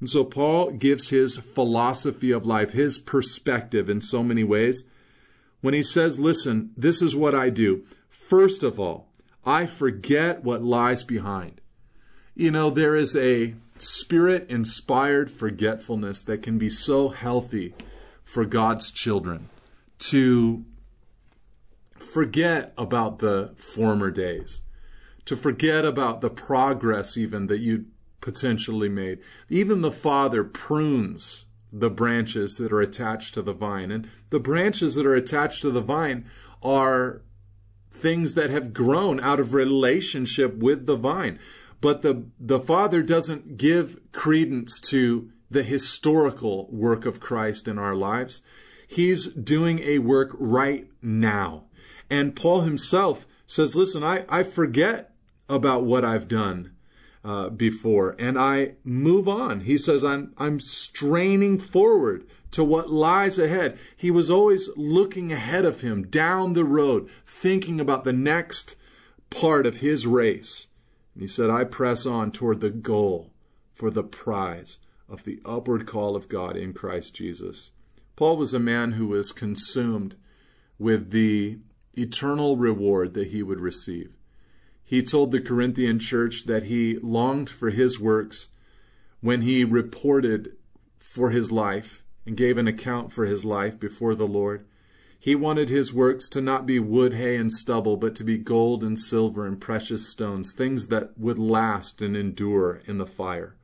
And 0.00 0.10
so 0.10 0.24
Paul 0.24 0.72
gives 0.72 1.08
his 1.08 1.36
philosophy 1.36 2.30
of 2.30 2.46
life, 2.46 2.72
his 2.72 2.98
perspective 2.98 3.88
in 3.88 4.00
so 4.00 4.22
many 4.22 4.44
ways. 4.44 4.84
When 5.60 5.74
he 5.74 5.82
says, 5.82 6.18
Listen, 6.20 6.70
this 6.76 7.00
is 7.00 7.16
what 7.16 7.34
I 7.34 7.50
do. 7.50 7.84
First 8.08 8.62
of 8.62 8.78
all, 8.78 9.08
I 9.44 9.66
forget 9.66 10.44
what 10.44 10.62
lies 10.62 11.02
behind. 11.02 11.60
You 12.38 12.50
know, 12.50 12.68
there 12.68 12.94
is 12.94 13.16
a 13.16 13.54
spirit 13.78 14.50
inspired 14.50 15.30
forgetfulness 15.30 16.22
that 16.24 16.42
can 16.42 16.58
be 16.58 16.68
so 16.68 17.08
healthy 17.08 17.74
for 18.22 18.44
God's 18.44 18.90
children 18.90 19.48
to 20.00 20.62
forget 21.98 22.74
about 22.76 23.20
the 23.20 23.54
former 23.56 24.10
days, 24.10 24.60
to 25.24 25.34
forget 25.34 25.86
about 25.86 26.20
the 26.20 26.28
progress 26.28 27.16
even 27.16 27.46
that 27.46 27.60
you 27.60 27.86
potentially 28.20 28.90
made. 28.90 29.20
Even 29.48 29.80
the 29.80 29.90
Father 29.90 30.44
prunes 30.44 31.46
the 31.72 31.88
branches 31.88 32.58
that 32.58 32.70
are 32.70 32.82
attached 32.82 33.32
to 33.32 33.40
the 33.40 33.54
vine. 33.54 33.90
And 33.90 34.10
the 34.28 34.40
branches 34.40 34.94
that 34.96 35.06
are 35.06 35.14
attached 35.14 35.62
to 35.62 35.70
the 35.70 35.80
vine 35.80 36.26
are 36.62 37.22
things 37.90 38.34
that 38.34 38.50
have 38.50 38.74
grown 38.74 39.20
out 39.20 39.40
of 39.40 39.54
relationship 39.54 40.54
with 40.56 40.84
the 40.84 40.96
vine. 40.96 41.38
But 41.80 42.02
the, 42.02 42.26
the 42.38 42.60
Father 42.60 43.02
doesn't 43.02 43.56
give 43.56 44.00
credence 44.12 44.80
to 44.90 45.30
the 45.50 45.62
historical 45.62 46.68
work 46.70 47.06
of 47.06 47.20
Christ 47.20 47.68
in 47.68 47.78
our 47.78 47.94
lives. 47.94 48.42
He's 48.86 49.26
doing 49.26 49.80
a 49.80 49.98
work 49.98 50.30
right 50.38 50.88
now. 51.02 51.64
And 52.10 52.36
Paul 52.36 52.62
himself 52.62 53.26
says, 53.46 53.76
Listen, 53.76 54.02
I, 54.02 54.24
I 54.28 54.42
forget 54.42 55.12
about 55.48 55.84
what 55.84 56.04
I've 56.04 56.28
done 56.28 56.72
uh, 57.24 57.48
before, 57.50 58.14
and 58.18 58.38
I 58.38 58.74
move 58.84 59.28
on. 59.28 59.60
He 59.60 59.78
says, 59.78 60.04
I'm, 60.04 60.32
I'm 60.38 60.60
straining 60.60 61.58
forward 61.58 62.26
to 62.52 62.62
what 62.62 62.90
lies 62.90 63.38
ahead. 63.38 63.78
He 63.96 64.10
was 64.10 64.30
always 64.30 64.70
looking 64.76 65.32
ahead 65.32 65.64
of 65.64 65.80
him 65.80 66.06
down 66.06 66.52
the 66.52 66.64
road, 66.64 67.10
thinking 67.24 67.80
about 67.80 68.04
the 68.04 68.12
next 68.12 68.76
part 69.30 69.66
of 69.66 69.78
his 69.78 70.06
race. 70.06 70.68
And 71.16 71.22
he 71.22 71.26
said, 71.26 71.48
I 71.48 71.64
press 71.64 72.04
on 72.04 72.30
toward 72.30 72.60
the 72.60 72.68
goal 72.68 73.32
for 73.72 73.88
the 73.88 74.04
prize 74.04 74.80
of 75.08 75.24
the 75.24 75.40
upward 75.46 75.86
call 75.86 76.14
of 76.14 76.28
God 76.28 76.58
in 76.58 76.74
Christ 76.74 77.14
Jesus. 77.14 77.70
Paul 78.16 78.36
was 78.36 78.52
a 78.52 78.58
man 78.58 78.92
who 78.92 79.06
was 79.06 79.32
consumed 79.32 80.16
with 80.78 81.12
the 81.12 81.56
eternal 81.94 82.58
reward 82.58 83.14
that 83.14 83.28
he 83.28 83.42
would 83.42 83.60
receive. 83.60 84.14
He 84.84 85.02
told 85.02 85.32
the 85.32 85.40
Corinthian 85.40 85.98
church 85.98 86.44
that 86.44 86.64
he 86.64 86.98
longed 86.98 87.48
for 87.48 87.70
his 87.70 87.98
works 87.98 88.50
when 89.22 89.40
he 89.40 89.64
reported 89.64 90.54
for 90.98 91.30
his 91.30 91.50
life 91.50 92.02
and 92.26 92.36
gave 92.36 92.58
an 92.58 92.68
account 92.68 93.10
for 93.10 93.24
his 93.24 93.42
life 93.42 93.80
before 93.80 94.14
the 94.14 94.28
Lord. 94.28 94.66
He 95.18 95.34
wanted 95.34 95.68
his 95.68 95.92
works 95.92 96.28
to 96.28 96.40
not 96.40 96.66
be 96.66 96.78
wood, 96.78 97.14
hay, 97.14 97.36
and 97.36 97.52
stubble, 97.52 97.96
but 97.96 98.14
to 98.16 98.24
be 98.24 98.38
gold 98.38 98.84
and 98.84 98.98
silver 98.98 99.46
and 99.46 99.60
precious 99.60 100.08
stones, 100.08 100.52
things 100.52 100.88
that 100.88 101.18
would 101.18 101.38
last 101.38 102.00
and 102.02 102.16
endure 102.16 102.80
in 102.84 102.98
the 102.98 103.06
fire. 103.06 103.56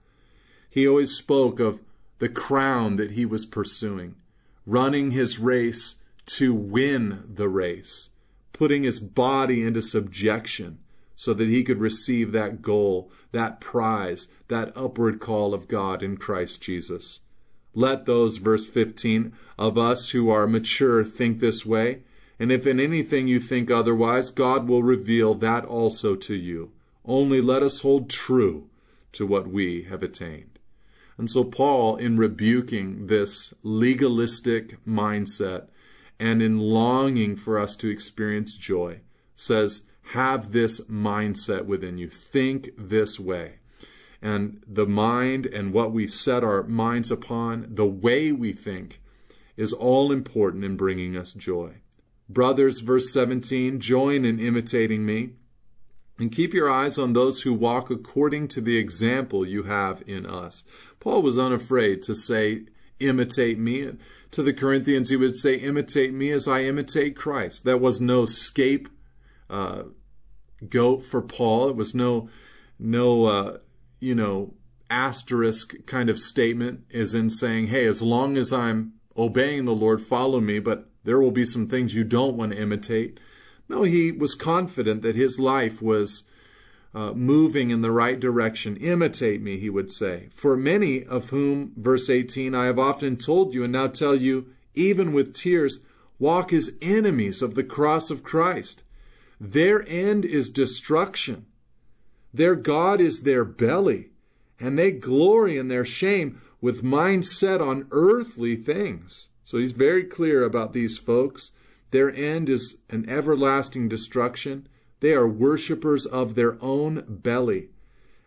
He 0.69 0.89
always 0.89 1.13
spoke 1.13 1.61
of 1.61 1.83
the 2.19 2.29
crown 2.29 2.97
that 2.97 3.13
he 3.13 3.27
was 3.27 3.47
pursuing, 3.47 4.17
running 4.67 5.11
his 5.11 5.39
race 5.39 5.97
to 6.27 6.55
win 6.55 7.25
the 7.29 7.49
race, 7.49 8.11
putting 8.53 8.85
his 8.85 9.01
body 9.01 9.63
into 9.63 9.83
subjection 9.83 10.79
so 11.17 11.35
that 11.35 11.49
he 11.49 11.63
could 11.63 11.79
receive 11.79 12.33
that 12.33 12.63
goal, 12.63 13.11
that 13.33 13.61
prize, 13.61 14.29
that 14.49 14.73
upward 14.77 15.21
call 15.21 15.55
of 15.55 15.69
God 15.69 16.03
in 16.03 16.17
Christ 16.17 16.63
Jesus. 16.63 17.21
Let 17.75 18.07
those, 18.07 18.39
verse 18.39 18.69
15, 18.69 19.33
of 19.59 19.79
us 19.79 20.11
who 20.11 20.31
are 20.31 20.47
mature 20.47 21.05
think 21.05 21.41
this 21.41 21.65
way, 21.65 22.03
and 22.39 22.51
if 22.51 22.67
in 22.67 22.81
anything 22.81 23.29
you 23.29 23.39
think 23.41 23.71
otherwise, 23.71 24.31
God 24.31 24.69
will 24.69 24.83
reveal 24.83 25.35
that 25.35 25.65
also 25.65 26.17
to 26.17 26.35
you. 26.35 26.73
Only 27.05 27.41
let 27.41 27.63
us 27.63 27.81
hold 27.81 28.11
true 28.11 28.69
to 29.13 29.27
what 29.27 29.47
we 29.47 29.85
have 29.85 30.03
attained. 30.03 30.59
And 31.19 31.31
so, 31.31 31.45
Paul, 31.45 31.97
in 31.97 32.17
rebuking 32.17 33.07
this 33.07 33.55
legalistic 33.63 34.83
mindset 34.85 35.69
and 36.19 36.43
in 36.43 36.59
longing 36.59 37.37
for 37.37 37.59
us 37.59 37.77
to 37.77 37.91
experience 37.91 38.57
joy, 38.57 39.01
says, 39.35 39.83
have 40.13 40.53
this 40.53 40.81
mindset 40.83 41.65
within 41.65 41.99
you. 41.99 42.09
Think 42.09 42.71
this 42.77 43.21
way. 43.21 43.59
And 44.23 44.63
the 44.67 44.87
mind 44.87 45.47
and 45.47 45.73
what 45.73 45.93
we 45.93 46.07
set 46.07 46.45
our 46.45 46.63
minds 46.63 47.11
upon, 47.11 47.67
the 47.69 47.87
way 47.87 48.31
we 48.31 48.53
think, 48.53 49.01
is 49.57 49.73
all 49.73 50.13
important 50.13 50.65
in 50.65 50.77
bringing 50.77 51.17
us 51.17 51.33
joy. 51.33 51.83
Brothers, 52.29 52.81
verse 52.81 53.13
17, 53.13 53.81
join 53.81 54.25
in 54.25 54.39
imitating 54.39 55.05
me 55.05 55.31
and 56.19 56.31
keep 56.31 56.55
your 56.55 56.71
eyes 56.71 56.99
on 56.99 57.13
those 57.13 57.43
who 57.43 57.53
walk 57.53 57.91
according 57.91 58.47
to 58.49 58.61
the 58.61 58.79
example 58.79 59.45
you 59.47 59.65
have 59.65 60.03
in 60.07 60.25
us. 60.25 60.63
Paul 61.01 61.21
was 61.23 61.37
unafraid 61.37 62.03
to 62.05 62.15
say, 62.15 62.67
imitate 63.01 63.59
me. 63.59 63.83
And 63.83 63.99
to 64.31 64.43
the 64.43 64.53
Corinthians, 64.53 65.11
he 65.11 65.17
would 65.17 65.37
say, 65.37 65.57
imitate 65.57 66.15
me 66.15 66.31
as 66.31 66.47
I 66.47 66.63
imitate 66.63 67.17
Christ. 67.17 67.65
That 67.65 67.81
was 67.81 68.01
no 68.01 68.27
scape 68.27 68.89
uh, 69.51 69.85
goat 70.69 71.03
for 71.03 71.21
Paul. 71.21 71.71
It 71.71 71.77
was 71.77 71.95
no, 71.95 72.29
no, 72.79 73.25
uh, 73.27 73.59
you 74.03 74.17
know, 74.17 74.53
asterisk 74.91 75.75
kind 75.87 76.11
of 76.11 76.19
statement, 76.19 76.85
as 76.93 77.15
in 77.15 77.31
saying, 77.31 77.69
hey, 77.69 77.87
as 77.87 78.03
long 78.03 78.37
as 78.37 78.53
I'm 78.53 78.95
obeying 79.17 79.65
the 79.65 79.75
Lord, 79.75 80.03
follow 80.03 80.41
me, 80.41 80.59
but 80.59 80.91
there 81.05 81.21
will 81.21 81.31
be 81.31 81.45
some 81.45 81.69
things 81.69 81.95
you 81.95 82.03
don't 82.03 82.37
want 82.37 82.53
to 82.53 82.59
imitate. 82.59 83.21
No, 83.69 83.85
he 83.85 84.11
was 84.11 84.35
confident 84.35 85.03
that 85.03 85.15
his 85.15 85.39
life 85.39 85.81
was 85.81 86.25
uh, 86.95 87.13
moving 87.13 87.71
in 87.71 87.81
the 87.81 87.93
right 87.93 88.19
direction. 88.19 88.77
Imitate 88.77 89.41
me, 89.41 89.57
he 89.57 89.71
would 89.71 89.93
say. 89.93 90.29
For 90.33 90.57
many 90.57 91.05
of 91.05 91.31
whom, 91.31 91.73
verse 91.77 92.11
18, 92.11 92.55
I 92.55 92.67
have 92.67 92.79
often 92.79 93.17
told 93.17 93.55
you 93.55 93.63
and 93.63 93.73
now 93.73 93.87
tell 93.87 94.17
you, 94.17 94.49
even 94.75 95.13
with 95.13 95.33
tears, 95.33 95.79
walk 96.19 96.53
as 96.53 96.73
enemies 96.83 97.41
of 97.41 97.55
the 97.55 97.65
cross 97.65 98.11
of 98.11 98.25
Christ. 98.25 98.83
Their 99.41 99.89
end 99.89 100.25
is 100.25 100.51
destruction. 100.51 101.47
Their 102.35 102.57
God 102.57 103.01
is 103.01 103.21
their 103.21 103.45
belly, 103.45 104.11
and 104.59 104.79
they 104.79 104.91
glory 104.91 105.59
in 105.59 105.69
their 105.69 105.85
shame 105.85 106.41
with 106.61 106.83
mind 106.83 107.27
set 107.27 107.61
on 107.61 107.89
earthly 107.91 108.57
things. 108.57 109.29
So 109.45 109.59
he's 109.59 109.73
very 109.73 110.05
clear 110.05 110.45
about 110.45 110.73
these 110.73 110.97
folks. 110.97 111.51
Their 111.91 112.15
end 112.15 112.49
is 112.49 112.79
an 112.89 113.09
everlasting 113.09 113.89
destruction. 113.89 114.67
They 115.01 115.13
are 115.13 115.29
worshippers 115.29 116.07
of 116.07 116.35
their 116.35 116.57
own 116.63 117.05
belly. 117.07 117.69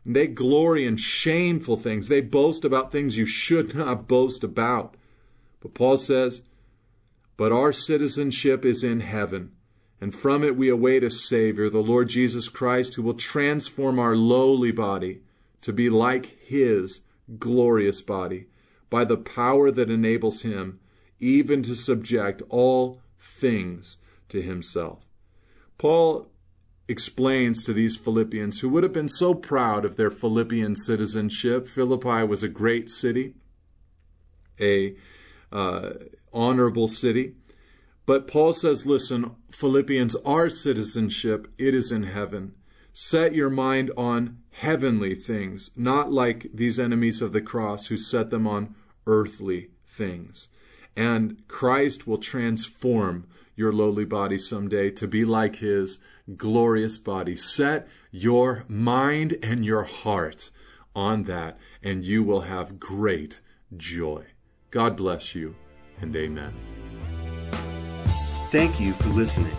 And 0.03 0.15
they 0.15 0.27
glory 0.27 0.85
in 0.85 0.97
shameful 0.97 1.77
things. 1.77 2.07
They 2.07 2.21
boast 2.21 2.63
about 2.63 2.91
things 2.91 3.17
you 3.17 3.25
should 3.25 3.73
not 3.73 4.07
boast 4.07 4.43
about. 4.43 4.95
But 5.61 5.73
Paul 5.73 5.97
says, 5.97 6.43
But 7.37 7.51
our 7.51 7.73
citizenship 7.73 8.65
is 8.65 8.83
in 8.83 8.99
heaven 8.99 9.53
and 10.01 10.13
from 10.13 10.43
it 10.43 10.57
we 10.57 10.69
await 10.69 11.03
a 11.03 11.11
Savior, 11.11 11.69
the 11.69 11.79
Lord 11.79 12.09
Jesus 12.09 12.49
Christ, 12.49 12.95
who 12.95 13.03
will 13.03 13.13
transform 13.13 13.99
our 13.99 14.15
lowly 14.15 14.71
body 14.71 15.21
to 15.61 15.71
be 15.71 15.89
like 15.89 16.37
His 16.41 17.01
glorious 17.39 18.01
body 18.01 18.47
by 18.89 19.05
the 19.05 19.17
power 19.17 19.71
that 19.71 19.89
enables 19.89 20.41
Him 20.41 20.79
even 21.19 21.63
to 21.63 21.75
subject 21.75 22.41
all 22.49 23.01
things 23.17 23.97
to 24.29 24.41
Himself. 24.41 25.05
Paul 25.77 26.29
explains 26.87 27.63
to 27.63 27.73
these 27.73 27.97
Philippians 27.97 28.59
who 28.59 28.69
would 28.69 28.83
have 28.83 28.93
been 28.93 29.09
so 29.09 29.33
proud 29.33 29.85
of 29.85 29.95
their 29.95 30.11
Philippian 30.11 30.75
citizenship. 30.75 31.67
Philippi 31.67 32.23
was 32.23 32.43
a 32.43 32.47
great 32.47 32.89
city, 32.89 33.33
a 34.59 34.95
uh, 35.51 35.93
honorable 36.31 36.87
city. 36.87 37.35
But 38.05 38.27
Paul 38.27 38.53
says, 38.53 38.85
listen, 38.85 39.35
Philippians, 39.51 40.15
our 40.17 40.49
citizenship, 40.49 41.47
it 41.57 41.73
is 41.73 41.91
in 41.91 42.03
heaven. 42.03 42.53
Set 42.93 43.35
your 43.35 43.49
mind 43.49 43.91
on 43.97 44.37
heavenly 44.51 45.15
things, 45.15 45.71
not 45.75 46.11
like 46.11 46.47
these 46.53 46.79
enemies 46.79 47.21
of 47.21 47.33
the 47.33 47.41
cross 47.41 47.87
who 47.87 47.97
set 47.97 48.29
them 48.29 48.47
on 48.47 48.75
earthly 49.07 49.69
things. 49.85 50.47
And 50.95 51.45
Christ 51.47 52.07
will 52.07 52.19
transform 52.19 53.27
your 53.55 53.71
lowly 53.71 54.05
body 54.05 54.37
someday 54.37 54.91
to 54.91 55.07
be 55.07 55.25
like 55.25 55.57
his 55.57 55.99
glorious 56.37 56.97
body. 56.97 57.35
Set 57.35 57.87
your 58.11 58.65
mind 58.67 59.37
and 59.41 59.65
your 59.65 59.83
heart 59.83 60.51
on 60.95 61.23
that, 61.23 61.57
and 61.83 62.05
you 62.05 62.23
will 62.23 62.41
have 62.41 62.79
great 62.79 63.41
joy. 63.75 64.25
God 64.71 64.95
bless 64.95 65.35
you, 65.35 65.55
and 65.99 66.15
amen. 66.15 66.53
Thank 68.55 68.79
you 68.79 68.93
for 68.93 69.09
listening. 69.09 69.57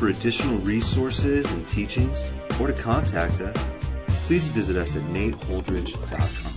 For 0.00 0.08
additional 0.08 0.58
resources 0.58 1.48
and 1.52 1.68
teachings, 1.68 2.34
or 2.60 2.66
to 2.66 2.72
contact 2.72 3.40
us, 3.40 3.70
please 4.26 4.48
visit 4.48 4.74
us 4.74 4.96
at 4.96 5.02
nateholdridge.com. 5.02 6.55